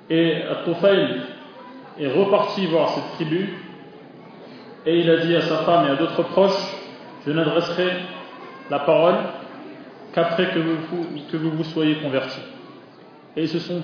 Et 0.09 0.41
At-Tufayl 0.43 1.21
est 1.99 2.07
reparti 2.11 2.67
voir 2.67 2.89
cette 2.89 3.13
tribu 3.15 3.57
et 4.85 4.99
il 4.99 5.09
a 5.09 5.17
dit 5.17 5.35
à 5.35 5.41
sa 5.41 5.57
femme 5.59 5.87
et 5.87 5.91
à 5.91 5.95
d'autres 5.95 6.21
proches 6.23 6.75
Je 7.25 7.31
n'adresserai 7.31 7.91
la 8.69 8.79
parole 8.79 9.15
qu'après 10.13 10.51
que 10.51 10.59
vous, 10.59 11.51
vous 11.51 11.63
soyez 11.63 11.95
convertis. 11.95 12.41
Et 13.35 13.43
ils 13.43 13.49
se 13.49 13.59
sont 13.59 13.81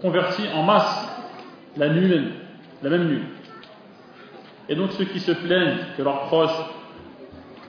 convertis 0.00 0.44
en 0.54 0.62
masse 0.62 1.08
la 1.76 1.88
nuit 1.88 2.08
même, 2.08 2.32
la 2.82 2.90
même 2.90 3.08
nuit. 3.08 3.22
Et 4.68 4.74
donc 4.74 4.92
ceux 4.92 5.04
qui 5.04 5.20
se 5.20 5.32
plaignent 5.32 5.78
que 5.96 6.02
leurs 6.02 6.26
proches 6.26 6.58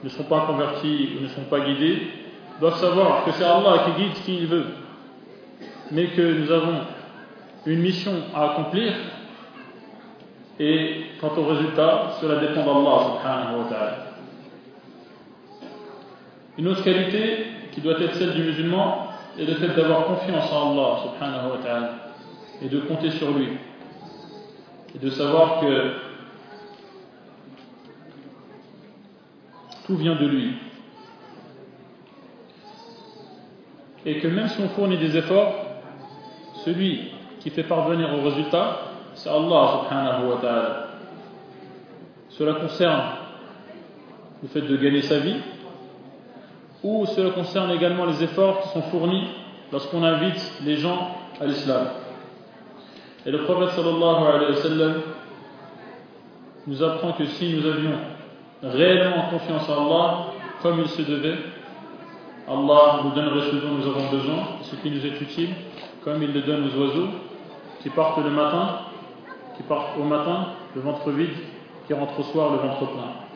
ne 0.02 0.08
sont 0.08 0.24
pas 0.24 0.46
convertis 0.46 1.10
ou 1.18 1.22
ne 1.22 1.28
sont 1.28 1.44
pas 1.44 1.60
guidés 1.60 2.02
doivent 2.60 2.78
savoir 2.78 3.24
que 3.24 3.32
c'est 3.32 3.44
Allah 3.44 3.84
qui 3.84 4.02
guide 4.02 4.12
qui 4.24 4.36
il 4.38 4.46
veut, 4.46 4.66
mais 5.90 6.08
que 6.08 6.22
nous 6.22 6.50
avons 6.50 6.80
une 7.66 7.80
mission 7.80 8.12
à 8.34 8.52
accomplir 8.52 8.92
et 10.58 11.06
quant 11.20 11.32
au 11.36 11.44
résultat, 11.46 12.12
cela 12.20 12.36
dépend 12.36 12.64
d'Allah 12.64 12.98
subhanahu 13.04 13.62
wa 13.62 13.64
ta'ala. 13.70 14.09
Une 16.60 16.68
autre 16.68 16.84
qualité 16.84 17.46
qui 17.72 17.80
doit 17.80 17.98
être 17.98 18.16
celle 18.16 18.34
du 18.34 18.42
musulman 18.42 19.08
est 19.38 19.46
le 19.46 19.54
fait 19.54 19.68
d'avoir 19.68 20.04
confiance 20.04 20.52
en 20.52 20.72
Allah 20.72 20.98
subhanahu 21.04 21.52
wa 21.52 21.58
ta'ala 21.64 21.90
et 22.60 22.68
de 22.68 22.80
compter 22.80 23.10
sur 23.12 23.30
lui 23.30 23.48
et 24.94 24.98
de 24.98 25.08
savoir 25.08 25.62
que 25.62 25.92
tout 29.86 29.96
vient 29.96 30.16
de 30.16 30.26
lui 30.26 30.52
et 34.04 34.18
que 34.18 34.28
même 34.28 34.48
si 34.48 34.60
on 34.60 34.68
fournit 34.68 34.98
des 34.98 35.16
efforts, 35.16 35.64
celui 36.66 37.10
qui 37.38 37.48
fait 37.48 37.62
parvenir 37.62 38.12
au 38.12 38.20
résultat, 38.20 38.80
c'est 39.14 39.30
Allah 39.30 39.80
subhanahu 39.80 40.28
wa 40.28 40.36
ta'ala. 40.42 40.88
Cela 42.28 42.52
concerne 42.60 43.02
le 44.42 44.48
fait 44.48 44.60
de 44.60 44.76
gagner 44.76 45.00
sa 45.00 45.20
vie, 45.20 45.36
ou 46.82 47.06
cela 47.06 47.30
concerne 47.30 47.70
également 47.72 48.06
les 48.06 48.22
efforts 48.22 48.62
qui 48.62 48.68
sont 48.68 48.82
fournis 48.82 49.28
lorsqu'on 49.72 50.02
invite 50.02 50.52
les 50.64 50.76
gens 50.76 51.16
à 51.40 51.46
l'islam. 51.46 51.88
Et 53.26 53.30
le 53.30 53.44
prophète 53.44 53.70
sallallahu 53.70 54.26
alayhi 54.26 54.52
wa 54.52 54.62
sallam 54.62 54.94
nous 56.66 56.82
apprend 56.82 57.12
que 57.12 57.26
si 57.26 57.54
nous 57.54 57.66
avions 57.66 57.98
réellement 58.62 59.30
confiance 59.30 59.68
en 59.68 59.86
Allah, 59.86 60.26
comme 60.62 60.80
il 60.80 60.88
se 60.88 61.02
devait, 61.02 61.36
Allah 62.48 63.00
nous 63.04 63.10
donnerait 63.10 63.50
ce 63.50 63.56
dont 63.56 63.72
nous 63.72 63.86
avons 63.86 64.10
besoin, 64.10 64.38
ce 64.62 64.76
qui 64.76 64.90
nous 64.90 65.04
est 65.04 65.20
utile, 65.20 65.50
comme 66.04 66.22
il 66.22 66.32
le 66.32 66.40
donne 66.42 66.68
aux 66.68 66.80
oiseaux 66.80 67.08
qui 67.82 67.90
partent 67.90 68.22
le 68.22 68.30
matin, 68.30 68.80
qui 69.56 69.62
partent 69.62 69.98
au 69.98 70.04
matin, 70.04 70.48
le 70.74 70.80
ventre 70.80 71.10
vide, 71.10 71.36
qui 71.86 71.94
rentrent 71.94 72.18
au 72.18 72.24
soir, 72.24 72.52
le 72.52 72.58
ventre 72.58 72.86
plein. 72.86 73.29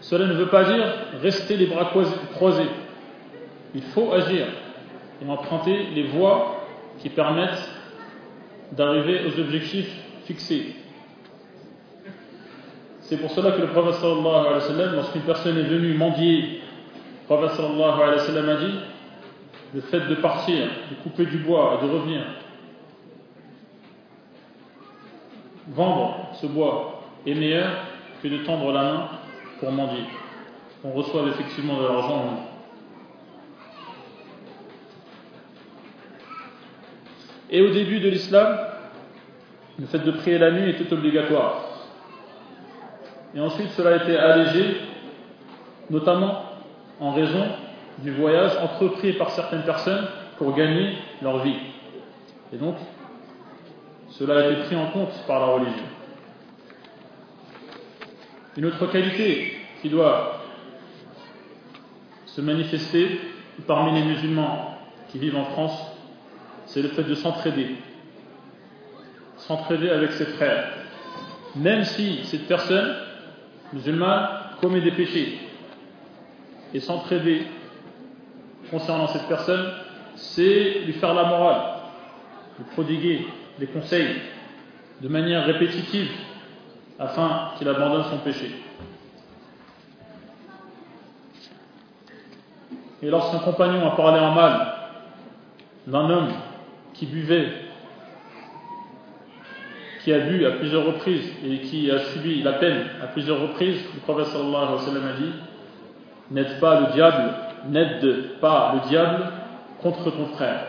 Cela 0.00 0.26
ne 0.26 0.32
veut 0.32 0.48
pas 0.48 0.64
dire 0.64 0.84
rester 1.22 1.56
les 1.56 1.66
bras 1.66 1.92
croisés. 2.34 2.68
Il 3.74 3.82
faut 3.82 4.12
agir 4.12 4.46
et 5.22 5.28
emprunter 5.28 5.86
les 5.94 6.04
voies 6.04 6.64
qui 6.98 7.10
permettent 7.10 7.68
d'arriver 8.72 9.26
aux 9.26 9.38
objectifs 9.40 9.92
fixés. 10.24 10.74
C'est 13.00 13.16
pour 13.16 13.30
cela 13.30 13.52
que 13.52 13.60
le 13.60 13.68
prophète 13.68 13.94
sallallahu 13.94 14.46
alayhi 14.46 14.94
lorsqu'une 14.94 15.22
personne 15.22 15.58
est 15.58 15.64
venue 15.64 15.94
mendier, 15.94 16.60
le 17.28 17.36
prophète 17.36 17.58
a 17.60 18.56
dit 18.56 18.74
le 19.74 19.80
fait 19.82 20.00
de 20.00 20.14
partir, 20.16 20.66
de 20.90 21.02
couper 21.02 21.26
du 21.26 21.38
bois 21.38 21.78
et 21.78 21.86
de 21.86 21.92
revenir, 21.92 22.22
vendre 25.68 26.30
ce 26.40 26.46
bois 26.46 27.02
est 27.26 27.34
meilleur 27.34 27.70
que 28.22 28.28
de 28.28 28.38
tendre 28.38 28.72
la 28.72 28.82
main 28.82 29.08
pour 29.60 29.70
mendier. 29.70 30.04
On 30.82 30.92
reçoit 30.92 31.28
effectivement 31.28 31.76
de 31.78 31.86
l'argent 31.86 32.46
Et 37.52 37.60
au 37.60 37.70
début 37.70 37.98
de 37.98 38.08
l'islam, 38.08 38.58
le 39.78 39.86
fait 39.86 39.98
de 39.98 40.10
prier 40.12 40.38
la 40.38 40.52
nuit 40.52 40.70
était 40.70 40.92
obligatoire. 40.92 41.64
Et 43.34 43.40
ensuite, 43.40 43.70
cela 43.70 43.90
a 43.90 43.96
été 43.96 44.16
allégé, 44.16 44.76
notamment 45.90 46.42
en 47.00 47.12
raison 47.12 47.44
du 47.98 48.12
voyage 48.12 48.52
entrepris 48.62 49.14
par 49.14 49.30
certaines 49.30 49.64
personnes 49.64 50.06
pour 50.38 50.54
gagner 50.54 50.94
leur 51.22 51.38
vie. 51.38 51.56
Et 52.52 52.56
donc, 52.56 52.76
cela 54.10 54.38
a 54.38 54.50
été 54.50 54.62
pris 54.62 54.76
en 54.76 54.86
compte 54.86 55.12
par 55.26 55.40
la 55.40 55.46
religion. 55.54 55.99
Une 58.56 58.66
autre 58.66 58.86
qualité 58.86 59.52
qui 59.80 59.88
doit 59.88 60.42
se 62.26 62.40
manifester 62.40 63.20
parmi 63.66 63.92
les 64.00 64.04
musulmans 64.04 64.76
qui 65.08 65.18
vivent 65.18 65.36
en 65.36 65.44
France, 65.44 65.80
c'est 66.66 66.82
le 66.82 66.88
fait 66.88 67.04
de 67.04 67.14
s'entraider. 67.14 67.76
S'entraider 69.36 69.90
avec 69.90 70.12
ses 70.12 70.26
frères. 70.26 70.72
Même 71.54 71.84
si 71.84 72.24
cette 72.24 72.46
personne 72.48 72.94
musulmane 73.72 74.28
commet 74.60 74.80
des 74.80 74.92
péchés. 74.92 75.38
Et 76.74 76.80
s'entraider 76.80 77.42
concernant 78.70 79.06
cette 79.08 79.28
personne, 79.28 79.72
c'est 80.16 80.80
lui 80.86 80.92
faire 80.94 81.14
la 81.14 81.24
morale, 81.24 81.62
lui 82.58 82.64
prodiguer 82.72 83.26
des 83.58 83.66
conseils 83.66 84.16
de 85.00 85.08
manière 85.08 85.46
répétitive 85.46 86.10
afin 87.00 87.52
qu'il 87.56 87.66
abandonne 87.66 88.04
son 88.04 88.18
péché. 88.18 88.50
Et 93.02 93.08
lorsqu'un 93.08 93.38
compagnon 93.38 93.86
a 93.90 93.96
parlé 93.96 94.20
en 94.20 94.32
mal 94.32 94.74
d'un 95.86 96.10
homme 96.10 96.28
qui 96.92 97.06
buvait, 97.06 97.48
qui 100.04 100.12
a 100.12 100.18
bu 100.20 100.44
à 100.44 100.52
plusieurs 100.52 100.84
reprises 100.84 101.32
et 101.44 101.60
qui 101.60 101.90
a 101.90 101.98
subi 102.12 102.42
la 102.42 102.54
peine 102.54 102.84
à 103.02 103.06
plusieurs 103.06 103.40
reprises, 103.40 103.82
le 103.94 104.00
prophète 104.00 104.26
sallallahu 104.26 104.54
alayhi 104.54 104.74
wa 104.74 104.80
sallam 104.80 105.06
a 105.06 105.12
dit 105.14 105.32
N'aide 106.30 106.60
pas 106.60 106.80
le 106.80 106.92
diable, 106.92 107.34
n'aide 107.70 108.38
pas 108.40 108.74
le 108.74 108.88
diable 108.88 109.24
contre 109.82 110.10
ton 110.10 110.26
frère. 110.26 110.66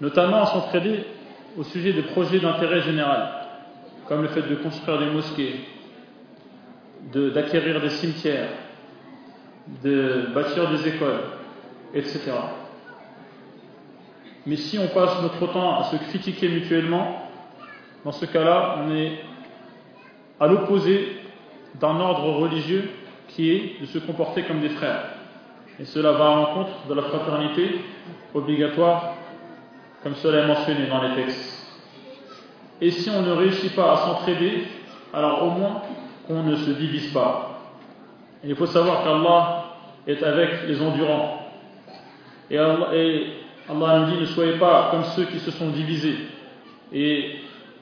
Notamment 0.00 0.42
à 0.42 0.46
s'entraider 0.46 1.04
au 1.56 1.62
sujet 1.62 1.92
de 1.92 2.02
projets 2.02 2.40
d'intérêt 2.40 2.82
général, 2.82 3.28
comme 4.08 4.22
le 4.22 4.28
fait 4.28 4.42
de 4.42 4.54
construire 4.56 4.98
des 4.98 5.06
mosquées, 5.06 5.60
d'acquérir 7.12 7.80
des 7.80 7.90
cimetières, 7.90 8.50
de 9.82 10.26
bâtir 10.34 10.70
des 10.70 10.88
écoles, 10.88 11.20
etc. 11.94 12.32
Mais 14.46 14.56
si 14.56 14.78
on 14.78 14.88
passe 14.88 15.22
notre 15.22 15.46
temps 15.52 15.78
à 15.80 15.84
se 15.84 15.96
critiquer 15.96 16.48
mutuellement, 16.48 17.28
dans 18.04 18.12
ce 18.12 18.26
cas-là, 18.26 18.80
on 18.84 18.94
est 18.94 19.20
à 20.38 20.46
l'opposé 20.46 21.16
d'un 21.80 21.98
ordre 22.00 22.40
religieux 22.40 22.90
qui 23.28 23.50
est 23.50 23.80
de 23.80 23.86
se 23.86 23.98
comporter 23.98 24.42
comme 24.42 24.60
des 24.60 24.68
frères. 24.70 25.04
Et 25.80 25.84
cela 25.84 26.12
va 26.12 26.30
à 26.30 26.34
l'encontre 26.36 26.86
de 26.88 26.94
la 26.94 27.02
fraternité 27.02 27.80
obligatoire 28.34 29.14
comme 30.04 30.14
cela 30.16 30.44
est 30.44 30.46
mentionné 30.46 30.86
dans 30.86 31.02
les 31.02 31.14
textes. 31.16 31.66
Et 32.80 32.90
si 32.90 33.08
on 33.08 33.22
ne 33.22 33.32
réussit 33.32 33.74
pas 33.74 33.94
à 33.94 33.96
s'entraider, 33.96 34.64
alors 35.14 35.44
au 35.44 35.50
moins 35.50 35.80
qu'on 36.28 36.42
ne 36.42 36.54
se 36.56 36.70
divise 36.72 37.10
pas. 37.12 37.62
il 38.44 38.54
faut 38.54 38.66
savoir 38.66 39.02
qu'Allah 39.02 39.64
est 40.06 40.22
avec 40.22 40.68
les 40.68 40.80
endurants. 40.82 41.48
Et 42.50 42.58
Allah, 42.58 42.88
et 42.94 43.32
Allah 43.70 44.00
nous 44.00 44.12
dit 44.12 44.20
ne 44.20 44.26
soyez 44.26 44.58
pas 44.58 44.88
comme 44.90 45.04
ceux 45.04 45.24
qui 45.24 45.38
se 45.38 45.50
sont 45.50 45.70
divisés. 45.70 46.18
Et 46.92 47.36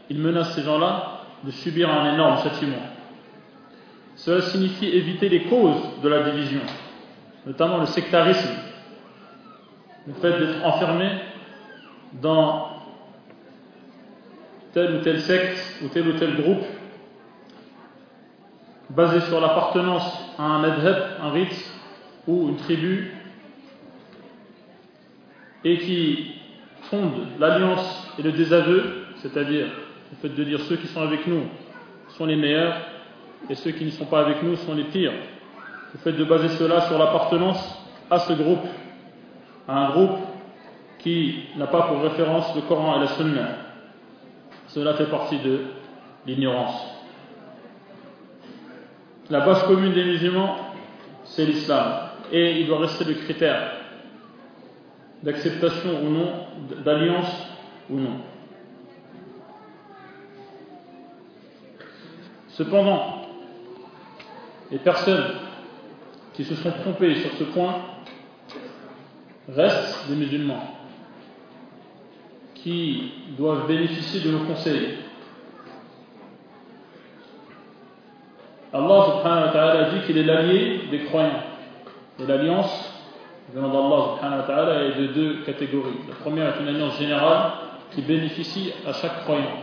il 0.09 0.19
menace 0.19 0.55
ces 0.55 0.63
gens-là 0.63 1.23
de 1.43 1.51
subir 1.51 1.91
un 1.91 2.15
énorme 2.15 2.39
châtiment. 2.39 2.83
Cela 4.15 4.43
signifie 4.43 4.87
éviter 4.87 5.29
les 5.29 5.45
causes 5.45 6.01
de 6.01 6.09
la 6.09 6.31
division, 6.31 6.61
notamment 7.47 7.79
le 7.79 7.87
sectarisme, 7.87 8.51
le 10.07 10.13
fait 10.15 10.39
d'être 10.39 10.65
enfermé 10.65 11.11
dans 12.20 12.68
telle 14.72 14.96
ou 14.96 14.98
telle 15.03 15.20
secte 15.20 15.83
ou 15.83 15.88
tel 15.88 16.09
ou 16.09 16.12
tel 16.18 16.37
groupe 16.37 16.64
basé 18.90 19.20
sur 19.20 19.40
l'appartenance 19.40 20.05
à 20.38 20.42
un 20.42 20.59
madhab, 20.61 20.96
un 21.22 21.31
rite 21.31 21.70
ou 22.27 22.48
une 22.48 22.57
tribu 22.57 23.12
et 25.64 25.79
qui 25.79 26.35
fonde 26.90 27.27
l'alliance 27.38 28.09
et 28.18 28.22
le 28.22 28.33
désaveu, 28.33 29.05
c'est-à-dire 29.16 29.66
le 30.11 30.16
fait 30.20 30.35
de 30.35 30.44
dire 30.44 30.61
ceux 30.61 30.77
qui 30.77 30.88
sont 30.88 31.01
avec 31.01 31.27
nous 31.27 31.44
sont 32.09 32.27
les 32.27 32.37
meilleurs 32.37 32.77
et 33.48 33.55
ceux 33.55 33.70
qui 33.70 33.85
ne 33.85 33.90
sont 33.90 34.05
pas 34.05 34.20
avec 34.20 34.42
nous 34.42 34.57
sont 34.57 34.75
les 34.75 34.85
pires. 34.85 35.12
Le 35.94 35.98
fait 36.01 36.12
de 36.12 36.25
baser 36.25 36.48
cela 36.51 36.83
sur 36.83 36.98
l'appartenance 36.98 37.79
à 38.11 38.18
ce 38.18 38.33
groupe, 38.33 38.66
à 39.68 39.87
un 39.87 39.90
groupe 39.90 40.18
qui 41.03 41.49
n'a 41.57 41.67
pas 41.67 41.83
pour 41.83 42.01
référence 42.01 42.55
le 42.55 42.62
Coran 42.62 42.97
et 42.97 43.01
la 43.01 43.09
Sunna. 43.09 43.49
Cela 44.69 44.95
fait 44.95 45.11
partie 45.11 45.38
de 45.38 45.61
l'ignorance. 46.27 46.81
La 49.29 49.41
base 49.41 49.65
commune 49.65 49.93
des 49.93 50.05
musulmans, 50.05 50.57
c'est 51.25 51.45
l'islam. 51.45 52.11
Et 52.31 52.61
il 52.61 52.67
doit 52.67 52.81
rester 52.81 53.05
le 53.05 53.15
critère 53.15 53.73
d'acceptation 55.23 56.03
ou 56.03 56.11
non, 56.11 56.33
d'alliance 56.85 57.47
ou 57.91 57.97
non. 57.97 58.21
Cependant, 62.49 63.23
les 64.71 64.79
personnes 64.79 65.25
qui 66.35 66.45
se 66.45 66.55
sont 66.55 66.71
trompées 66.71 67.17
sur 67.17 67.33
ce 67.33 67.45
point 67.45 67.77
restent 69.49 70.09
des 70.09 70.17
musulmans 70.17 70.82
qui 72.62 73.12
doivent 73.37 73.66
bénéficier 73.66 74.20
de 74.20 74.31
nos 74.31 74.44
conseils. 74.44 74.98
Allah 78.72 79.05
subhanahu 79.05 79.46
wa 79.46 79.53
ta'ala 79.53 79.90
dit 79.90 80.07
qu'il 80.07 80.16
est 80.18 80.22
l'allié 80.22 80.81
des 80.90 81.01
croyants. 81.01 81.42
Et 82.20 82.27
l'alliance 82.27 82.92
venant 83.53 84.16
d'Allah 84.46 84.85
est 84.85 85.01
de 85.01 85.07
deux 85.09 85.42
catégories. 85.44 85.98
La 86.09 86.14
première 86.14 86.57
est 86.57 86.61
une 86.62 86.68
alliance 86.68 86.98
générale 86.98 87.53
qui 87.90 88.03
bénéficie 88.03 88.72
à 88.87 88.92
chaque 88.92 89.25
croyant. 89.25 89.59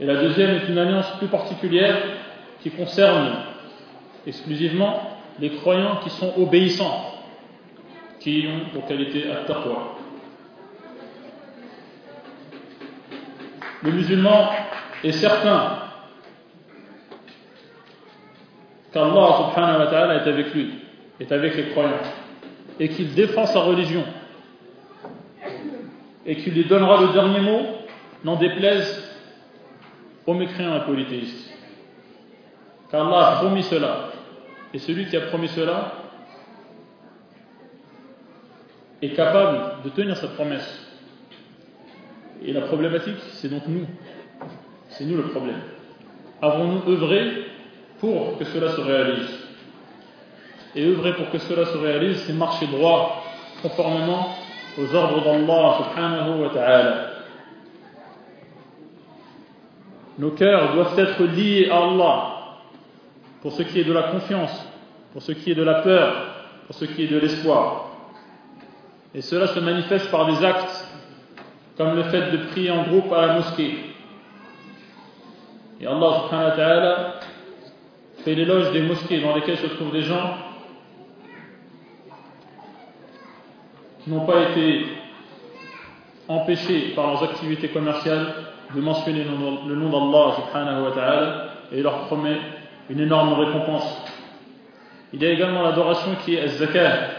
Et 0.00 0.06
la 0.06 0.16
deuxième 0.22 0.50
est 0.50 0.68
une 0.68 0.78
alliance 0.78 1.10
plus 1.18 1.26
particulière 1.26 1.96
qui 2.62 2.70
concerne 2.70 3.32
exclusivement 4.26 5.18
les 5.38 5.50
croyants 5.50 5.96
qui 6.02 6.10
sont 6.10 6.32
obéissants 6.38 7.14
qui 8.20 8.46
ont 8.48 8.70
pour 8.72 8.86
qualité 8.86 9.30
at-taqwa. 9.30 9.96
Le 13.82 13.92
musulman 13.92 14.50
est 15.04 15.12
certain 15.12 15.78
qu'Allah 18.92 19.28
subhanahu 19.38 19.78
wa 19.80 19.86
ta'ala 19.86 20.14
est 20.16 20.28
avec 20.28 20.54
lui, 20.54 20.70
est 21.20 21.30
avec 21.30 21.56
les 21.56 21.68
croyants, 21.70 22.02
et 22.80 22.88
qu'il 22.88 23.14
défend 23.14 23.46
sa 23.46 23.60
religion, 23.60 24.04
et 26.26 26.36
qu'il 26.36 26.54
lui 26.54 26.64
donnera 26.64 27.00
le 27.02 27.12
dernier 27.12 27.40
mot, 27.40 27.62
n'en 28.24 28.36
déplaise 28.36 29.04
aux 30.26 30.34
mécréants 30.34 30.76
et 30.76 30.84
polythéistes. 30.84 31.54
Car 32.90 33.06
Allah 33.06 33.28
a 33.28 33.36
promis 33.36 33.62
cela. 33.62 34.10
Et 34.74 34.78
celui 34.78 35.06
qui 35.06 35.16
a 35.16 35.22
promis 35.22 35.48
cela 35.48 35.92
est 39.00 39.10
capable 39.10 39.82
de 39.84 39.90
tenir 39.90 40.16
cette 40.16 40.34
promesse. 40.34 40.87
Et 42.44 42.52
la 42.52 42.62
problématique, 42.62 43.18
c'est 43.32 43.48
donc 43.48 43.62
nous. 43.66 43.86
C'est 44.90 45.04
nous 45.04 45.16
le 45.16 45.24
problème. 45.24 45.60
Avons-nous 46.40 46.88
œuvré 46.92 47.46
pour 48.00 48.38
que 48.38 48.44
cela 48.44 48.70
se 48.72 48.80
réalise? 48.80 49.38
Et 50.74 50.86
œuvrer 50.86 51.14
pour 51.14 51.30
que 51.30 51.38
cela 51.38 51.64
se 51.64 51.76
réalise, 51.76 52.22
c'est 52.26 52.32
marcher 52.32 52.66
droit, 52.66 53.24
conformément 53.62 54.28
aux 54.78 54.94
ordres 54.94 55.24
d'Allah 55.24 55.78
subhanahu 55.78 56.42
wa 56.42 56.48
ta'ala. 56.50 57.10
Nos 60.18 60.30
cœurs 60.30 60.74
doivent 60.74 60.98
être 60.98 61.22
liés 61.24 61.68
à 61.70 61.78
Allah 61.78 62.34
pour 63.40 63.52
ce 63.52 63.62
qui 63.62 63.80
est 63.80 63.84
de 63.84 63.92
la 63.92 64.04
confiance, 64.04 64.68
pour 65.12 65.22
ce 65.22 65.32
qui 65.32 65.50
est 65.50 65.54
de 65.54 65.62
la 65.62 65.82
peur, 65.82 66.12
pour 66.66 66.74
ce 66.74 66.84
qui 66.84 67.04
est 67.04 67.08
de 67.08 67.18
l'espoir. 67.18 67.90
Et 69.14 69.22
cela 69.22 69.46
se 69.48 69.58
manifeste 69.58 70.10
par 70.10 70.26
des 70.26 70.44
actes 70.44 70.77
comme 71.78 71.94
le 71.94 72.02
fait 72.04 72.32
de 72.32 72.38
prier 72.48 72.72
en 72.72 72.82
groupe 72.82 73.12
à 73.12 73.26
la 73.26 73.34
mosquée. 73.34 73.78
Et 75.80 75.86
Allah 75.86 76.22
subhanahu 76.24 76.50
wa 76.50 76.56
ta'ala 76.56 77.14
fait 78.24 78.34
l'éloge 78.34 78.72
des 78.72 78.82
mosquées 78.82 79.20
dans 79.20 79.34
lesquelles 79.36 79.58
se 79.58 79.68
trouvent 79.68 79.92
des 79.92 80.02
gens 80.02 80.34
qui 84.02 84.10
n'ont 84.10 84.26
pas 84.26 84.50
été 84.50 84.86
empêchés 86.26 86.94
par 86.96 87.06
leurs 87.06 87.22
activités 87.22 87.68
commerciales 87.68 88.34
de 88.74 88.80
mentionner 88.80 89.24
le 89.24 89.74
nom 89.76 89.88
d'Allah 89.88 90.34
subhanahu 90.34 90.92
et 91.70 91.80
leur 91.80 92.06
promet 92.06 92.38
une 92.90 93.00
énorme 93.00 93.34
récompense. 93.34 94.04
Il 95.12 95.22
y 95.22 95.26
a 95.26 95.30
également 95.30 95.62
l'adoration 95.62 96.16
qui 96.24 96.34
est 96.34 96.48
zakah. 96.48 97.10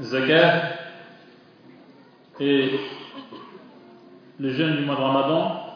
Zakah 0.00 0.62
et 2.40 2.70
le 4.40 4.52
jeûne 4.52 4.76
du 4.76 4.84
mois 4.84 4.96
de 4.96 5.00
Ramadan. 5.00 5.74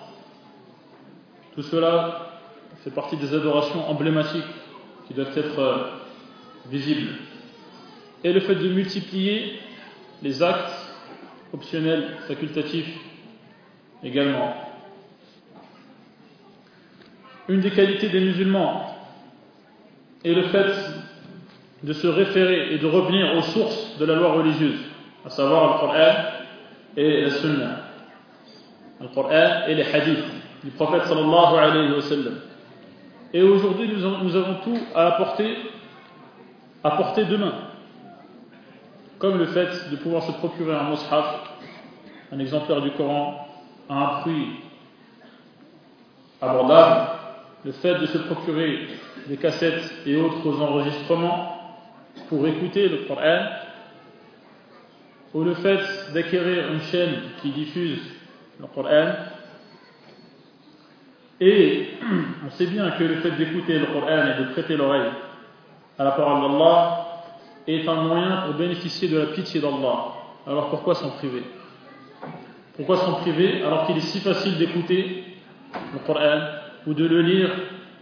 Tout 1.54 1.62
cela 1.62 2.40
fait 2.84 2.90
partie 2.90 3.16
des 3.16 3.34
adorations 3.34 3.88
emblématiques 3.88 4.42
qui 5.06 5.14
doivent 5.14 5.36
être 5.36 5.58
euh, 5.58 5.76
visibles. 6.70 7.10
Et 8.24 8.32
le 8.32 8.40
fait 8.40 8.54
de 8.54 8.68
multiplier 8.68 9.58
les 10.22 10.42
actes 10.42 10.72
optionnels, 11.52 12.16
facultatifs 12.28 12.98
également. 14.02 14.54
Une 17.48 17.60
des 17.60 17.70
qualités 17.70 18.08
des 18.08 18.20
musulmans 18.20 18.96
est 20.24 20.32
le 20.32 20.44
fait 20.44 20.72
de 21.82 21.92
se 21.92 22.06
référer 22.06 22.72
et 22.72 22.78
de 22.78 22.86
revenir 22.86 23.36
aux 23.36 23.42
sources 23.42 23.98
de 23.98 24.04
la 24.04 24.14
loi 24.14 24.32
religieuse, 24.32 24.78
à 25.26 25.30
savoir 25.30 25.74
le 25.74 25.80
Coran 25.80 26.14
et 26.96 27.22
la 27.22 27.30
Sunna. 27.30 27.81
Le 29.02 29.08
Coran 29.08 29.66
et 29.66 29.74
les 29.74 29.82
hadiths 29.82 30.24
du 30.62 30.70
prophète 30.70 31.04
sallallahu 31.04 31.56
alayhi 31.56 31.92
wa 31.92 32.02
sallam. 32.02 32.38
Et 33.34 33.42
aujourd'hui, 33.42 33.90
nous, 33.92 34.36
avons 34.36 34.54
tout 34.62 34.78
à 34.94 35.14
apporter, 35.14 35.56
à 36.84 36.90
porter 36.92 37.24
demain. 37.24 37.54
Comme 39.18 39.38
le 39.38 39.46
fait 39.46 39.90
de 39.90 39.96
pouvoir 39.96 40.22
se 40.22 40.32
procurer 40.32 40.74
un 40.74 40.90
mushaf, 40.90 41.50
un 42.30 42.38
exemplaire 42.38 42.80
du 42.80 42.90
Coran, 42.92 43.48
à 43.88 43.94
un 43.94 44.20
prix 44.20 44.46
abordable, 46.40 47.10
le 47.64 47.72
fait 47.72 47.98
de 47.98 48.06
se 48.06 48.18
procurer 48.18 48.88
des 49.28 49.36
cassettes 49.36 49.92
et 50.06 50.16
autres 50.16 50.60
enregistrements 50.60 51.58
pour 52.28 52.46
écouter 52.46 52.88
le 52.88 52.98
Coran, 53.08 53.46
ou 55.34 55.42
le 55.42 55.54
fait 55.54 55.80
d'acquérir 56.12 56.70
une 56.72 56.82
chaîne 56.82 57.14
qui 57.40 57.50
diffuse 57.50 58.00
et 61.40 61.88
on 62.46 62.50
sait 62.50 62.66
bien 62.66 62.90
que 62.92 63.04
le 63.04 63.16
fait 63.16 63.32
d'écouter 63.32 63.78
le 63.78 63.86
Coran 63.86 64.06
et 64.08 64.40
de 64.40 64.52
prêter 64.52 64.76
l'oreille 64.76 65.10
à 65.98 66.04
la 66.04 66.12
parole 66.12 66.42
d'Allah 66.42 67.06
est 67.66 67.88
un 67.88 68.02
moyen 68.02 68.42
pour 68.42 68.54
bénéficier 68.54 69.08
de 69.08 69.18
la 69.18 69.26
pitié 69.26 69.60
d'Allah. 69.60 70.14
Alors 70.46 70.70
pourquoi 70.70 70.94
s'en 70.94 71.10
priver? 71.10 71.42
Pourquoi 72.76 72.96
s'en 72.96 73.14
priver 73.14 73.62
alors 73.62 73.86
qu'il 73.86 73.96
est 73.96 74.00
si 74.00 74.20
facile 74.20 74.56
d'écouter 74.56 75.24
le 75.92 75.98
Coran 76.06 76.40
ou 76.86 76.94
de 76.94 77.06
le 77.06 77.22
lire 77.22 77.50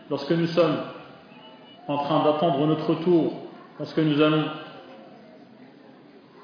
lorsque 0.08 0.32
nous 0.32 0.46
sommes 0.46 0.76
en 1.88 1.98
train 1.98 2.24
d'attendre 2.24 2.66
notre 2.66 2.94
tour, 2.96 3.32
lorsque 3.78 3.98
nous 3.98 4.20
allons 4.20 4.44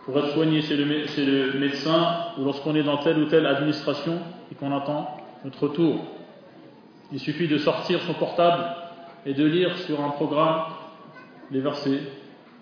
pour 0.07 0.17
être 0.19 0.35
soigné 0.35 0.63
chez 0.63 0.77
le, 0.77 1.59
médecin 1.59 2.29
ou 2.39 2.45
lorsqu'on 2.45 2.77
est 2.77 2.85
dans 2.85 2.99
telle 2.99 3.19
ou 3.19 3.25
telle 3.25 3.45
administration 3.45 4.21
et 4.53 4.55
qu'on 4.55 4.75
attend 4.75 5.17
notre 5.45 5.67
tour. 5.67 5.99
Il 7.13 7.19
suffit 7.19 7.49
de 7.49 7.59
sortir 7.59 8.01
son 8.03 8.15
portable 8.15 8.65
et 9.27 9.35
de 9.35 9.45
lire 9.45 9.77
sur 9.79 10.01
un 10.03 10.11
programme 10.11 10.63
les 11.51 11.61
versets 11.61 12.03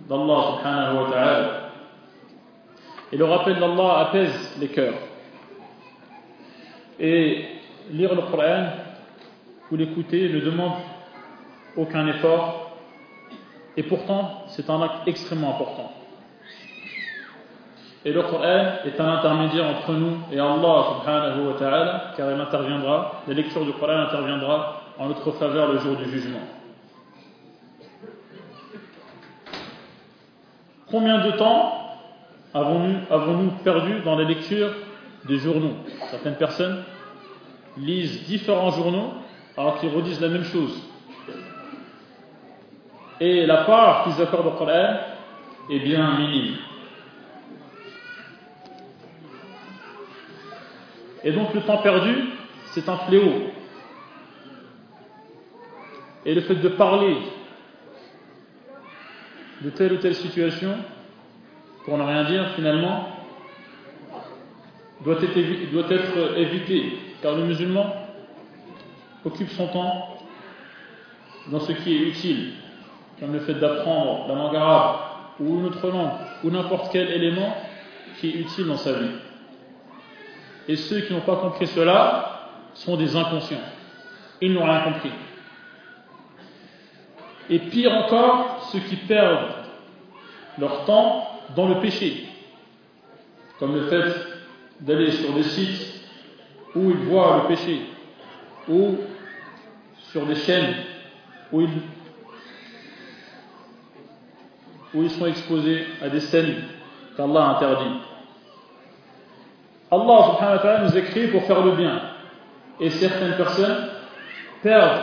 d'Allah 0.08 0.56
subhanahu 0.56 0.96
wa 0.96 1.10
ta'ala. 1.10 1.70
Et 3.12 3.16
le 3.18 3.24
rappel 3.26 3.60
d'Allah 3.60 3.98
apaise 4.08 4.56
les 4.58 4.68
cœurs. 4.68 4.94
Et 6.98 7.44
lire 7.90 8.14
le 8.14 8.22
Coran 8.22 8.68
ou 9.70 9.76
l'écouter 9.76 10.30
ne 10.30 10.40
demande 10.40 10.72
aucun 11.76 12.06
effort. 12.06 12.78
Et 13.76 13.82
pourtant, 13.82 14.44
c'est 14.48 14.70
un 14.70 14.80
acte 14.80 15.06
extrêmement 15.06 15.50
important. 15.50 15.92
Et 18.04 18.12
le 18.12 18.22
Coran 18.22 18.84
est 18.84 19.00
un 19.00 19.08
intermédiaire 19.14 19.66
entre 19.66 19.92
nous 19.92 20.18
et 20.30 20.38
Allah 20.38 20.84
subhanahu 20.90 21.46
wa 21.46 21.54
ta'ala, 21.58 22.12
car 22.16 22.30
il 22.30 22.38
interviendra, 22.38 23.22
la 23.26 23.34
lecture 23.34 23.64
du 23.64 23.72
Coran 23.72 23.98
interviendra 24.00 24.82
en 24.98 25.08
notre 25.08 25.30
faveur 25.32 25.72
le 25.72 25.78
jour 25.78 25.96
du 25.96 26.04
jugement. 26.10 26.42
Combien 30.90 31.24
de 31.24 31.30
temps 31.32 31.72
avons-nous 32.52 32.98
avons 33.10 33.48
perdu 33.64 34.00
dans 34.04 34.16
la 34.16 34.24
lecture 34.24 34.70
des 35.26 35.38
journaux? 35.38 35.74
Certaines 36.10 36.36
personnes 36.36 36.84
lisent 37.78 38.24
différents 38.26 38.70
journaux 38.70 39.14
alors 39.56 39.80
qu'ils 39.80 39.94
redisent 39.94 40.20
la 40.20 40.28
même 40.28 40.44
chose. 40.44 40.78
Et 43.18 43.46
la 43.46 43.64
part 43.64 44.04
qu'ils 44.04 44.22
accordent 44.22 44.48
au 44.48 44.50
Coran 44.50 44.98
est 45.70 45.78
bien 45.78 46.18
minime. 46.18 46.56
Et 51.24 51.32
donc 51.32 51.54
le 51.54 51.62
temps 51.62 51.78
perdu, 51.78 52.14
c'est 52.66 52.88
un 52.88 52.98
fléau. 52.98 53.32
Et 56.26 56.34
le 56.34 56.42
fait 56.42 56.56
de 56.56 56.68
parler 56.68 57.16
de 59.62 59.70
telle 59.70 59.94
ou 59.94 59.96
telle 59.96 60.14
situation, 60.14 60.74
pour 61.84 61.96
ne 61.96 62.02
rien 62.02 62.24
dire 62.24 62.50
finalement, 62.54 63.08
doit 65.02 65.16
être, 65.22 65.72
doit 65.72 65.90
être 65.90 66.38
évité. 66.38 66.98
Car 67.22 67.34
le 67.36 67.44
musulman 67.44 67.86
occupe 69.24 69.50
son 69.50 69.68
temps 69.68 70.18
dans 71.50 71.60
ce 71.60 71.72
qui 71.72 71.94
est 71.94 72.08
utile, 72.08 72.52
comme 73.18 73.32
le 73.32 73.40
fait 73.40 73.54
d'apprendre 73.54 74.28
la 74.28 74.34
langue 74.34 74.56
arabe 74.56 74.96
ou 75.40 75.58
une 75.58 75.66
autre 75.66 75.88
langue, 75.88 76.12
ou 76.42 76.50
n'importe 76.50 76.92
quel 76.92 77.10
élément 77.10 77.54
qui 78.18 78.30
est 78.30 78.40
utile 78.40 78.66
dans 78.66 78.76
sa 78.76 78.92
vie. 78.92 79.10
Et 80.68 80.76
ceux 80.76 81.00
qui 81.02 81.12
n'ont 81.12 81.20
pas 81.20 81.36
compris 81.36 81.66
cela 81.66 82.50
sont 82.74 82.96
des 82.96 83.16
inconscients. 83.16 83.58
Ils 84.40 84.52
n'ont 84.52 84.64
rien 84.64 84.80
compris. 84.80 85.12
Et 87.50 87.58
pire 87.58 87.92
encore, 87.92 88.68
ceux 88.72 88.80
qui 88.80 88.96
perdent 88.96 89.52
leur 90.58 90.84
temps 90.84 91.28
dans 91.54 91.68
le 91.68 91.80
péché, 91.80 92.26
comme 93.58 93.74
le 93.74 93.86
fait 93.88 94.14
d'aller 94.80 95.10
sur 95.10 95.32
des 95.34 95.42
sites 95.42 96.00
où 96.74 96.90
ils 96.90 96.96
voient 96.96 97.42
le 97.42 97.48
péché, 97.48 97.80
ou 98.68 98.96
sur 100.10 100.26
des 100.26 100.36
chaînes 100.36 100.74
où 101.52 101.60
ils, 104.94 105.10
sont 105.10 105.26
exposés 105.26 105.86
à 106.00 106.08
des 106.08 106.20
scènes 106.20 106.64
qu'Allah 107.16 107.56
interdit. 107.56 108.00
Allah 109.94 110.24
subhanahu 110.32 110.56
wa 110.56 110.62
ta'ala 110.62 110.80
nous 110.84 110.96
a 110.96 111.00
créés 111.02 111.28
pour 111.28 111.42
faire 111.44 111.62
le 111.62 111.72
bien. 111.72 112.00
Et 112.80 112.90
certaines 112.90 113.36
personnes 113.36 113.88
perdent 114.62 115.02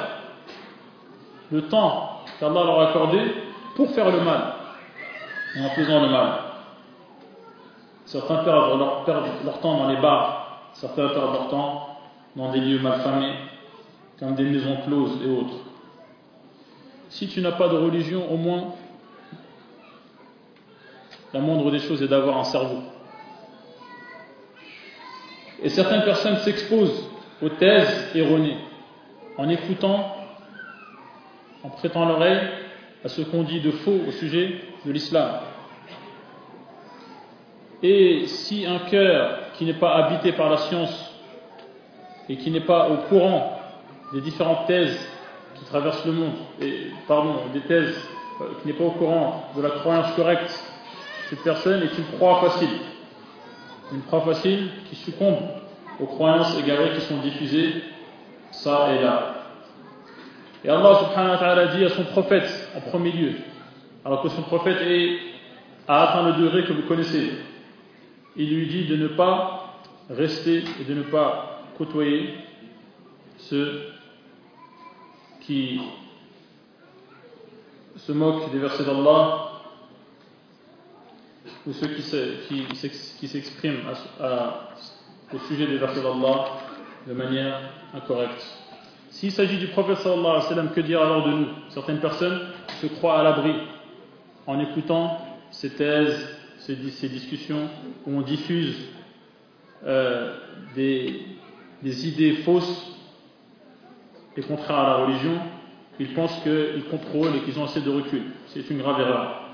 le 1.52 1.62
temps 1.64 2.22
qu'Allah 2.40 2.64
leur 2.64 2.80
a 2.80 2.90
accordé 2.90 3.20
pour 3.76 3.90
faire 3.92 4.12
le 4.12 4.22
mal, 4.22 4.54
en 5.60 5.70
faisant 5.70 6.02
le 6.02 6.10
mal. 6.10 6.32
Certains 8.06 8.44
perdent 8.44 8.78
leur, 8.78 9.04
perdent 9.06 9.26
leur 9.46 9.60
temps 9.60 9.78
dans 9.78 9.88
les 9.88 9.98
bars, 10.02 10.70
certains 10.74 11.08
perdent 11.08 11.34
leur 11.34 11.48
temps 11.50 11.98
dans 12.36 12.52
des 12.52 12.60
lieux 12.60 12.80
malfamés, 12.80 13.36
comme 14.20 14.36
des 14.36 14.44
maisons 14.44 14.78
closes 14.86 15.20
et 15.26 15.30
autres. 15.30 15.56
Si 17.10 17.28
tu 17.28 17.42
n'as 17.42 17.52
pas 17.52 17.68
de 17.68 17.78
religion, 17.78 18.32
au 18.32 18.38
moins, 18.38 18.74
la 21.34 21.40
moindre 21.40 21.72
des 21.72 21.80
choses 21.80 22.02
est 22.02 22.08
d'avoir 22.08 22.38
un 22.38 22.44
cerveau. 22.44 22.84
Et 25.62 25.70
certaines 25.70 26.04
personnes 26.04 26.38
s'exposent 26.38 27.10
aux 27.42 27.50
thèses 27.50 28.10
erronées 28.16 28.58
en 29.38 29.50
écoutant, 29.50 30.16
en 31.64 31.70
prêtant 31.70 32.06
l'oreille 32.06 32.42
à 33.04 33.10
ce 33.10 33.22
qu'on 33.22 33.44
dit 33.44 33.62
de 33.62 33.72
faux 33.72 34.00
au 34.08 34.12
sujet 34.12 34.56
de 34.86 34.92
l'islam. 34.92 35.40
Et 37.84 38.28
si 38.28 38.66
un 38.66 38.80
cœur 38.90 39.40
qui 39.54 39.66
n'est 39.66 39.74
pas 39.74 39.96
habité 39.96 40.32
par 40.34 40.50
la 40.50 40.58
science 40.58 41.12
et 42.30 42.38
qui 42.38 42.52
n'est 42.52 42.62
pas 42.62 42.90
au 42.90 42.98
courant 43.10 43.60
des 44.14 44.22
différentes 44.22 44.68
thèses 44.68 45.00
qui 45.56 45.66
traversent 45.66 46.06
le 46.06 46.12
monde, 46.12 46.34
et 46.62 46.88
pardon, 47.08 47.36
des 47.54 47.62
thèses 47.62 47.96
euh, 48.42 48.46
qui 48.62 48.68
n'est 48.68 48.74
pas 48.74 48.84
au 48.84 48.92
courant 48.92 49.52
de 49.56 49.62
la 49.62 49.70
croyance 49.70 50.12
correcte, 50.16 50.50
cette 51.30 51.44
personne 51.44 51.82
est 51.82 51.98
une 51.98 52.18
proie 52.18 52.42
facile. 52.42 52.70
Une 53.92 54.02
proie 54.02 54.22
facile 54.22 54.70
qui 54.90 54.96
succombe 54.96 55.40
aux 56.00 56.06
croyances 56.06 56.58
égarées 56.58 56.94
qui 56.96 57.02
sont 57.02 57.18
diffusées 57.18 57.84
ça 58.52 58.94
et 58.94 59.02
là. 59.02 59.36
Et 60.64 60.70
Allah 60.70 61.00
subhanahu 61.00 61.32
wa 61.32 61.38
ta'ala 61.38 61.68
dit 61.76 61.84
à 61.86 61.90
son 61.90 62.04
prophète 62.06 62.70
en 62.76 62.82
premier 62.90 63.12
lieu, 63.12 63.34
alors 64.06 64.22
que 64.22 64.30
son 64.30 64.44
prophète 64.44 64.78
est, 64.82 65.18
a 65.88 66.10
atteint 66.10 66.28
le 66.28 66.44
degré 66.44 66.64
que 66.66 66.74
vous 66.74 66.84
connaissez, 66.84 67.32
il 68.36 68.56
lui 68.56 68.68
dit 68.68 68.86
de 68.86 68.96
ne 68.96 69.08
pas 69.08 69.80
rester 70.10 70.64
et 70.80 70.84
de 70.88 70.94
ne 70.94 71.04
pas 71.04 71.64
côtoyer 71.78 72.36
ceux 73.38 73.88
qui 75.42 75.82
se 77.98 78.12
moquent 78.12 78.52
des 78.52 78.60
versets 78.60 78.84
d'Allah 78.84 79.51
ou 81.68 81.74
ceux 81.74 81.88
qui 81.88 83.28
s'expriment 83.28 83.82
au 85.34 85.40
sujet 85.48 85.68
des 85.68 85.78
versets 85.78 86.02
d'Allah 86.02 86.46
de 87.08 87.14
manière 87.14 87.60
incorrecte. 87.94 88.46
S'il 89.10 89.32
s'agit 89.32 89.58
du 89.58 89.68
prophète 89.68 89.98
sallallahu 89.98 90.42
alayhi 90.42 90.68
wa 90.68 90.74
que 90.74 90.82
dire 90.82 91.02
alors 91.02 91.26
de 91.26 91.32
nous? 91.32 91.48
Certaines 91.70 92.00
personnes 92.00 92.40
se 92.82 92.88
croient 92.88 93.20
à 93.20 93.24
l'abri 93.24 93.54
en 94.48 94.60
écoutant 94.60 95.20
ces 95.52 95.72
thèses, 95.72 96.28
ces, 96.60 96.76
discussions 96.76 97.70
où 98.06 98.18
on 98.18 98.22
diffuse 98.22 98.78
euh, 99.86 100.36
des 100.76 101.26
idées 101.86 102.36
fausses 102.38 102.98
et 104.38 104.42
contraires 104.42 104.80
à 104.80 104.88
la 104.88 105.06
religion. 105.06 105.40
Ils 106.00 106.14
pensent 106.14 106.40
qu'ils 106.42 106.86
contrôlent 106.90 107.36
et 107.36 107.42
qu'ils 107.42 107.60
ont 107.60 107.66
assez 107.66 107.82
de 107.82 107.92
recul. 107.92 108.24
C'est 108.48 108.68
une 108.70 108.80
grave 108.80 109.00
erreur. 109.02 109.51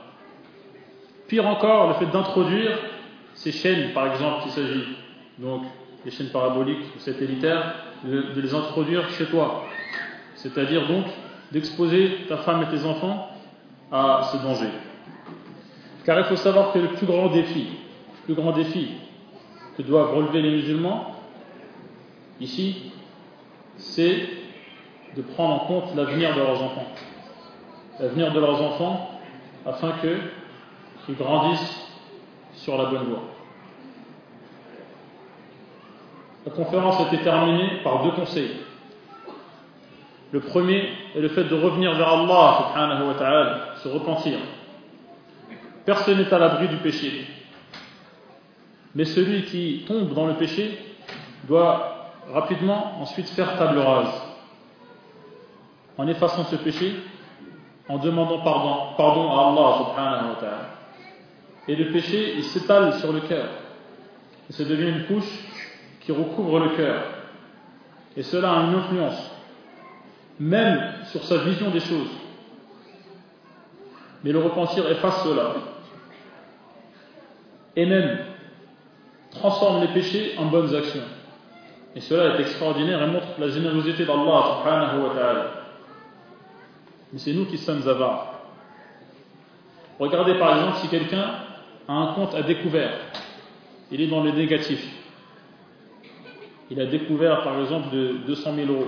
Pire 1.27 1.45
encore, 1.45 1.89
le 1.89 1.93
fait 1.95 2.11
d'introduire 2.11 2.77
ces 3.33 3.51
chaînes, 3.51 3.93
par 3.93 4.07
exemple, 4.07 4.43
s'il 4.43 4.51
s'agit 4.51 4.83
donc 5.37 5.63
les 6.05 6.11
chaînes 6.11 6.29
paraboliques 6.29 6.85
ou 6.95 6.99
satellitaires, 6.99 7.75
de, 8.03 8.33
de 8.33 8.41
les 8.41 8.53
introduire 8.53 9.09
chez 9.09 9.25
toi. 9.25 9.65
C'est-à-dire 10.35 10.87
donc 10.87 11.05
d'exposer 11.51 12.25
ta 12.27 12.37
femme 12.37 12.63
et 12.63 12.75
tes 12.75 12.85
enfants 12.85 13.29
à 13.91 14.29
ce 14.31 14.37
danger. 14.37 14.69
Car 16.05 16.19
il 16.19 16.25
faut 16.25 16.35
savoir 16.35 16.71
que 16.71 16.79
le 16.79 16.89
plus 16.89 17.05
grand 17.05 17.27
défi, 17.27 17.67
le 18.27 18.33
plus 18.33 18.41
grand 18.41 18.51
défi 18.53 18.91
que 19.77 19.81
doivent 19.81 20.15
relever 20.15 20.41
les 20.41 20.51
musulmans, 20.51 21.15
ici, 22.39 22.91
c'est 23.75 24.29
de 25.15 25.21
prendre 25.21 25.55
en 25.55 25.65
compte 25.65 25.95
l'avenir 25.95 26.33
de 26.33 26.39
leurs 26.39 26.61
enfants. 26.63 26.87
L'avenir 27.99 28.31
de 28.31 28.39
leurs 28.39 28.61
enfants 28.61 29.19
afin 29.65 29.91
qu'ils 31.07 31.15
grandissent 31.15 31.87
sur 32.53 32.77
la 32.77 32.85
bonne 32.89 33.05
voie. 33.05 33.23
La 36.45 36.51
conférence 36.51 36.99
a 36.99 37.07
été 37.07 37.23
terminée 37.23 37.81
par 37.83 38.03
deux 38.03 38.11
conseils. 38.11 38.51
Le 40.31 40.41
premier 40.41 40.89
est 41.15 41.21
le 41.21 41.29
fait 41.29 41.45
de 41.45 41.55
revenir 41.55 41.93
vers 41.95 42.09
Allah 42.09 42.67
subhanahu 42.67 43.07
wa 43.07 43.13
ta'ala, 43.13 43.75
se 43.81 43.87
repentir. 43.87 44.37
Personne 45.85 46.17
n'est 46.17 46.33
à 46.33 46.39
l'abri 46.39 46.67
du 46.67 46.77
péché. 46.77 47.25
Mais 48.93 49.05
celui 49.05 49.43
qui 49.43 49.85
tombe 49.87 50.13
dans 50.13 50.27
le 50.27 50.33
péché 50.33 50.77
doit 51.47 52.11
rapidement 52.33 52.99
ensuite 53.01 53.29
faire 53.29 53.57
table 53.57 53.79
rase. 53.79 54.21
En 55.97 56.07
effaçant 56.07 56.43
ce 56.43 56.57
péché, 56.57 56.93
en 57.87 57.97
demandant 57.97 58.39
pardon, 58.39 58.95
pardon 58.97 59.31
à 59.31 59.47
Allah 59.47 59.77
subhanahu 59.77 60.29
wa 60.29 60.35
ta'ala. 60.41 60.76
Et 61.67 61.75
le 61.75 61.91
péché, 61.91 62.35
il 62.37 62.43
s'étale 62.43 62.93
sur 62.99 63.11
le 63.11 63.21
cœur. 63.21 63.49
Et 64.49 64.53
ça 64.53 64.63
devient 64.63 64.89
une 64.89 65.05
couche 65.05 65.45
qui 65.99 66.11
recouvre 66.11 66.59
le 66.59 66.69
cœur. 66.75 67.03
Et 68.15 68.23
cela 68.23 68.51
a 68.51 68.63
une 68.63 68.75
influence, 68.75 69.31
même 70.39 70.93
sur 71.11 71.23
sa 71.23 71.37
vision 71.39 71.69
des 71.69 71.81
choses. 71.81 72.09
Mais 74.23 74.31
le 74.31 74.39
repentir 74.39 74.89
efface 74.89 75.23
cela. 75.23 75.55
Et 77.75 77.85
même 77.85 78.19
transforme 79.31 79.81
les 79.81 79.89
péchés 79.89 80.33
en 80.37 80.45
bonnes 80.45 80.73
actions. 80.73 81.03
Et 81.95 82.01
cela 82.01 82.35
est 82.35 82.41
extraordinaire 82.41 83.03
et 83.03 83.07
montre 83.07 83.27
la 83.37 83.49
générosité 83.49 84.05
d'Allah 84.05 84.59
subhanahu 84.59 85.01
wa 85.03 85.13
ta'ala. 85.13 85.51
Mais 87.11 87.19
c'est 87.19 87.33
nous 87.33 87.45
qui 87.45 87.57
sommes 87.57 87.87
avares. 87.87 88.33
Regardez 89.99 90.35
par 90.37 90.57
exemple 90.57 90.77
si 90.77 90.87
quelqu'un 90.89 91.46
a 91.87 91.93
un 91.93 92.13
compte 92.13 92.35
à 92.35 92.41
découvert. 92.41 92.91
Il 93.91 94.01
est 94.01 94.07
dans 94.07 94.23
le 94.23 94.31
négatif 94.31 94.85
il 96.69 96.81
a 96.81 96.85
découvert 96.85 97.43
par 97.43 97.59
exemple 97.61 97.95
de 97.95 98.17
200 98.27 98.55
000 98.55 98.71
euros. 98.71 98.87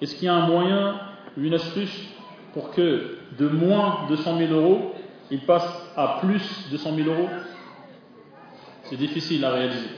Est-ce 0.00 0.14
qu'il 0.14 0.26
y 0.26 0.28
a 0.28 0.34
un 0.34 0.46
moyen, 0.46 1.00
une 1.36 1.54
astuce 1.54 2.08
pour 2.54 2.70
que 2.70 3.18
de 3.38 3.48
moins 3.48 4.06
200 4.08 4.38
000 4.38 4.52
euros, 4.52 4.94
il 5.30 5.40
passe 5.40 5.68
à 5.96 6.18
plus 6.20 6.68
200 6.70 6.94
000 6.94 7.08
euros? 7.08 7.28
C'est 8.84 8.96
difficile 8.96 9.44
à 9.44 9.50
réaliser. 9.50 9.88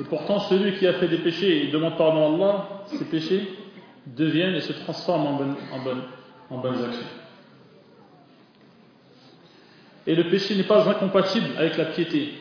Et 0.00 0.04
pourtant, 0.04 0.38
celui 0.40 0.78
qui 0.78 0.86
a 0.86 0.94
fait 0.94 1.08
des 1.08 1.18
péchés 1.18 1.64
et 1.64 1.70
demande 1.70 1.96
pardon 1.96 2.24
à 2.24 2.34
Allah, 2.34 2.68
ces 2.86 3.04
péchés 3.04 3.56
deviennent 4.06 4.54
et 4.54 4.60
se 4.60 4.72
transforment 4.72 5.56
en 6.50 6.58
bonnes 6.58 6.84
actions. 6.84 7.21
Et 10.06 10.14
le 10.14 10.24
péché 10.24 10.56
n'est 10.56 10.64
pas 10.64 10.88
incompatible 10.88 11.46
avec 11.56 11.76
la 11.76 11.86
piété. 11.86 12.34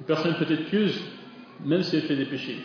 Une 0.00 0.06
personne 0.06 0.34
peut 0.34 0.52
être 0.52 0.66
pieuse 0.66 1.00
même 1.64 1.82
si 1.82 1.96
elle 1.96 2.02
fait 2.02 2.16
des 2.16 2.24
péchés. 2.24 2.58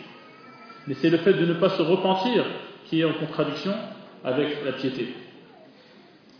Mais 0.86 0.94
c'est 0.94 1.10
le 1.10 1.18
fait 1.18 1.32
de 1.32 1.46
ne 1.46 1.54
pas 1.54 1.70
se 1.70 1.82
repentir 1.82 2.44
qui 2.86 3.00
est 3.00 3.04
en 3.04 3.14
contradiction 3.14 3.72
avec 4.24 4.64
la 4.64 4.72
piété. 4.72 5.14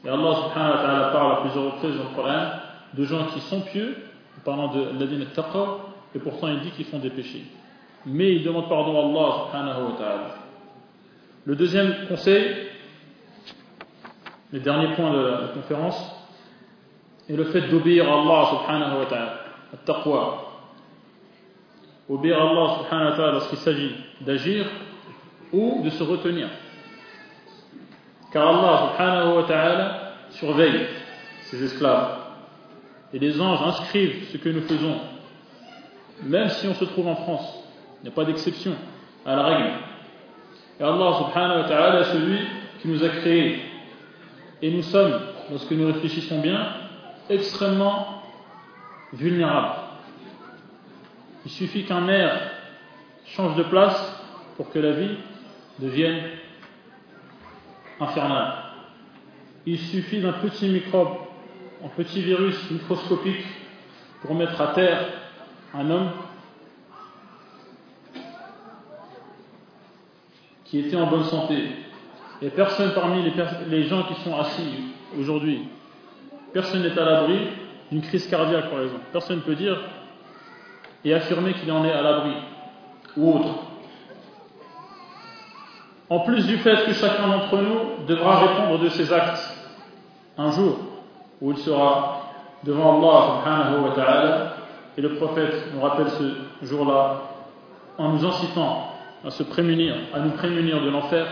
Et 0.04 0.08
Allah 0.08 0.34
subhanahu 0.34 0.70
wa 0.70 0.82
ta'ala 0.82 1.10
parle 1.12 1.32
à 1.32 1.40
plusieurs 1.42 1.74
reprises 1.74 1.96
dans 1.96 2.10
le 2.10 2.14
Coran 2.14 2.50
de 2.94 3.04
gens 3.04 3.26
qui 3.26 3.40
sont 3.40 3.60
pieux, 3.60 3.96
en 4.38 4.44
parlant 4.44 4.74
de 4.74 4.98
l'adin 4.98 5.24
taqwa, 5.34 5.94
et 6.14 6.18
pourtant 6.18 6.48
il 6.48 6.60
dit 6.60 6.70
qu'ils 6.72 6.86
font 6.86 6.98
des 6.98 7.10
péchés. 7.10 7.44
Mais 8.04 8.34
ils 8.34 8.44
demandent 8.44 8.68
pardon 8.68 8.96
à 8.96 9.08
Allah 9.08 9.46
subhanahu 9.46 9.92
wa 9.92 9.98
ta'ala. 9.98 10.34
Le 11.44 11.56
deuxième 11.56 12.06
conseil, 12.08 12.68
le 14.52 14.60
dernier 14.60 14.94
point 14.94 15.12
de 15.12 15.18
la 15.18 15.48
conférence, 15.54 16.21
est 17.28 17.36
le 17.36 17.44
fait 17.44 17.62
d'obéir 17.62 18.10
à 18.10 18.20
Allah 18.20 18.48
subhanahu 18.50 18.98
wa 18.98 19.06
ta'ala, 19.06 19.34
taqwa, 19.84 20.52
obéir 22.08 22.38
à 22.38 22.50
Allah 22.50 22.78
subhanahu 22.78 23.10
wa 23.10 23.16
ta'ala 23.16 23.32
lorsqu'il 23.32 23.58
s'agit 23.58 23.94
d'agir 24.20 24.66
ou 25.52 25.82
de 25.84 25.90
se 25.90 26.02
retenir. 26.02 26.48
Car 28.32 28.48
Allah 28.48 28.90
subhanahu 28.90 29.36
wa 29.36 29.42
ta'ala 29.44 30.12
surveille 30.30 30.86
ses 31.42 31.62
esclaves. 31.62 32.18
Et 33.12 33.18
les 33.18 33.40
anges 33.40 33.60
inscrivent 33.62 34.28
ce 34.32 34.38
que 34.38 34.48
nous 34.48 34.62
faisons, 34.62 34.96
même 36.22 36.48
si 36.48 36.66
on 36.66 36.74
se 36.74 36.84
trouve 36.86 37.08
en 37.08 37.16
France. 37.16 37.62
Il 38.00 38.06
n'y 38.06 38.08
a 38.08 38.14
pas 38.14 38.24
d'exception 38.24 38.72
à 39.26 39.36
la 39.36 39.42
règle. 39.42 39.70
Et 40.80 40.82
Allah 40.82 41.12
subhanahu 41.18 41.62
wa 41.62 41.68
ta'ala 41.68 42.00
est 42.00 42.12
celui 42.12 42.38
qui 42.80 42.88
nous 42.88 43.04
a 43.04 43.08
créés. 43.08 43.60
Et 44.62 44.70
nous 44.70 44.82
sommes, 44.82 45.20
lorsque 45.50 45.70
nous 45.72 45.86
réfléchissons 45.86 46.40
bien, 46.40 46.66
extrêmement 47.32 48.22
vulnérable. 49.12 49.76
Il 51.44 51.50
suffit 51.50 51.84
qu'un 51.84 52.08
air 52.08 52.52
change 53.26 53.56
de 53.56 53.62
place 53.64 54.22
pour 54.56 54.70
que 54.70 54.78
la 54.78 54.92
vie 54.92 55.16
devienne 55.78 56.22
infernale. 58.00 58.54
Il 59.66 59.78
suffit 59.78 60.20
d'un 60.20 60.32
petit 60.32 60.68
microbe, 60.68 61.16
un 61.84 61.88
petit 61.88 62.22
virus 62.22 62.70
microscopique 62.70 63.44
pour 64.20 64.34
mettre 64.34 64.60
à 64.60 64.68
terre 64.68 65.06
un 65.74 65.90
homme 65.90 66.10
qui 70.64 70.80
était 70.80 70.96
en 70.96 71.06
bonne 71.06 71.24
santé. 71.24 71.64
Et 72.40 72.50
personne 72.50 72.92
parmi 72.94 73.22
les, 73.22 73.32
les 73.68 73.84
gens 73.84 74.04
qui 74.04 74.14
sont 74.22 74.36
assis 74.36 74.94
aujourd'hui, 75.18 75.68
personne 76.52 76.82
n'est 76.82 76.98
à 76.98 77.04
l'abri 77.04 77.38
d'une 77.90 78.02
crise 78.02 78.28
cardiaque 78.28 78.70
par 78.70 78.82
exemple. 78.82 79.04
Personne 79.12 79.36
ne 79.36 79.42
peut 79.42 79.54
dire 79.54 79.78
et 81.04 81.14
affirmer 81.14 81.54
qu'il 81.54 81.70
en 81.72 81.84
est 81.84 81.92
à 81.92 82.02
l'abri 82.02 82.32
ou 83.16 83.34
autre. 83.34 83.54
En 86.08 86.20
plus 86.20 86.46
du 86.46 86.58
fait 86.58 86.84
que 86.84 86.92
chacun 86.92 87.26
d'entre 87.26 87.56
nous 87.56 88.06
devra 88.06 88.40
répondre 88.40 88.78
de 88.78 88.88
ses 88.90 89.12
actes 89.12 89.56
un 90.36 90.50
jour 90.50 90.78
où 91.40 91.52
il 91.52 91.58
sera 91.58 92.30
devant 92.64 92.98
Allah 92.98 93.40
subhanahu 93.40 93.84
wa 93.84 93.90
ta'ala 93.94 94.56
et 94.96 95.00
le 95.00 95.14
prophète 95.16 95.72
nous 95.74 95.80
rappelle 95.80 96.10
ce 96.10 96.66
jour-là 96.66 97.22
en 97.98 98.10
nous 98.10 98.24
incitant 98.24 98.88
à 99.24 99.30
se 99.30 99.42
prémunir, 99.42 99.94
à 100.12 100.20
nous 100.20 100.30
prémunir 100.30 100.82
de 100.82 100.90
l'enfer, 100.90 101.26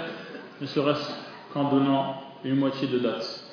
ne 0.61 0.67
serait-ce 0.67 1.11
qu'en 1.53 1.65
donnant 1.65 2.17
une 2.45 2.57
moitié 2.57 2.89
de 2.89 2.99
date. 2.99 3.45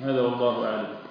هذا 0.00 0.20
والله 0.20 0.66
أعلم. 0.66 1.05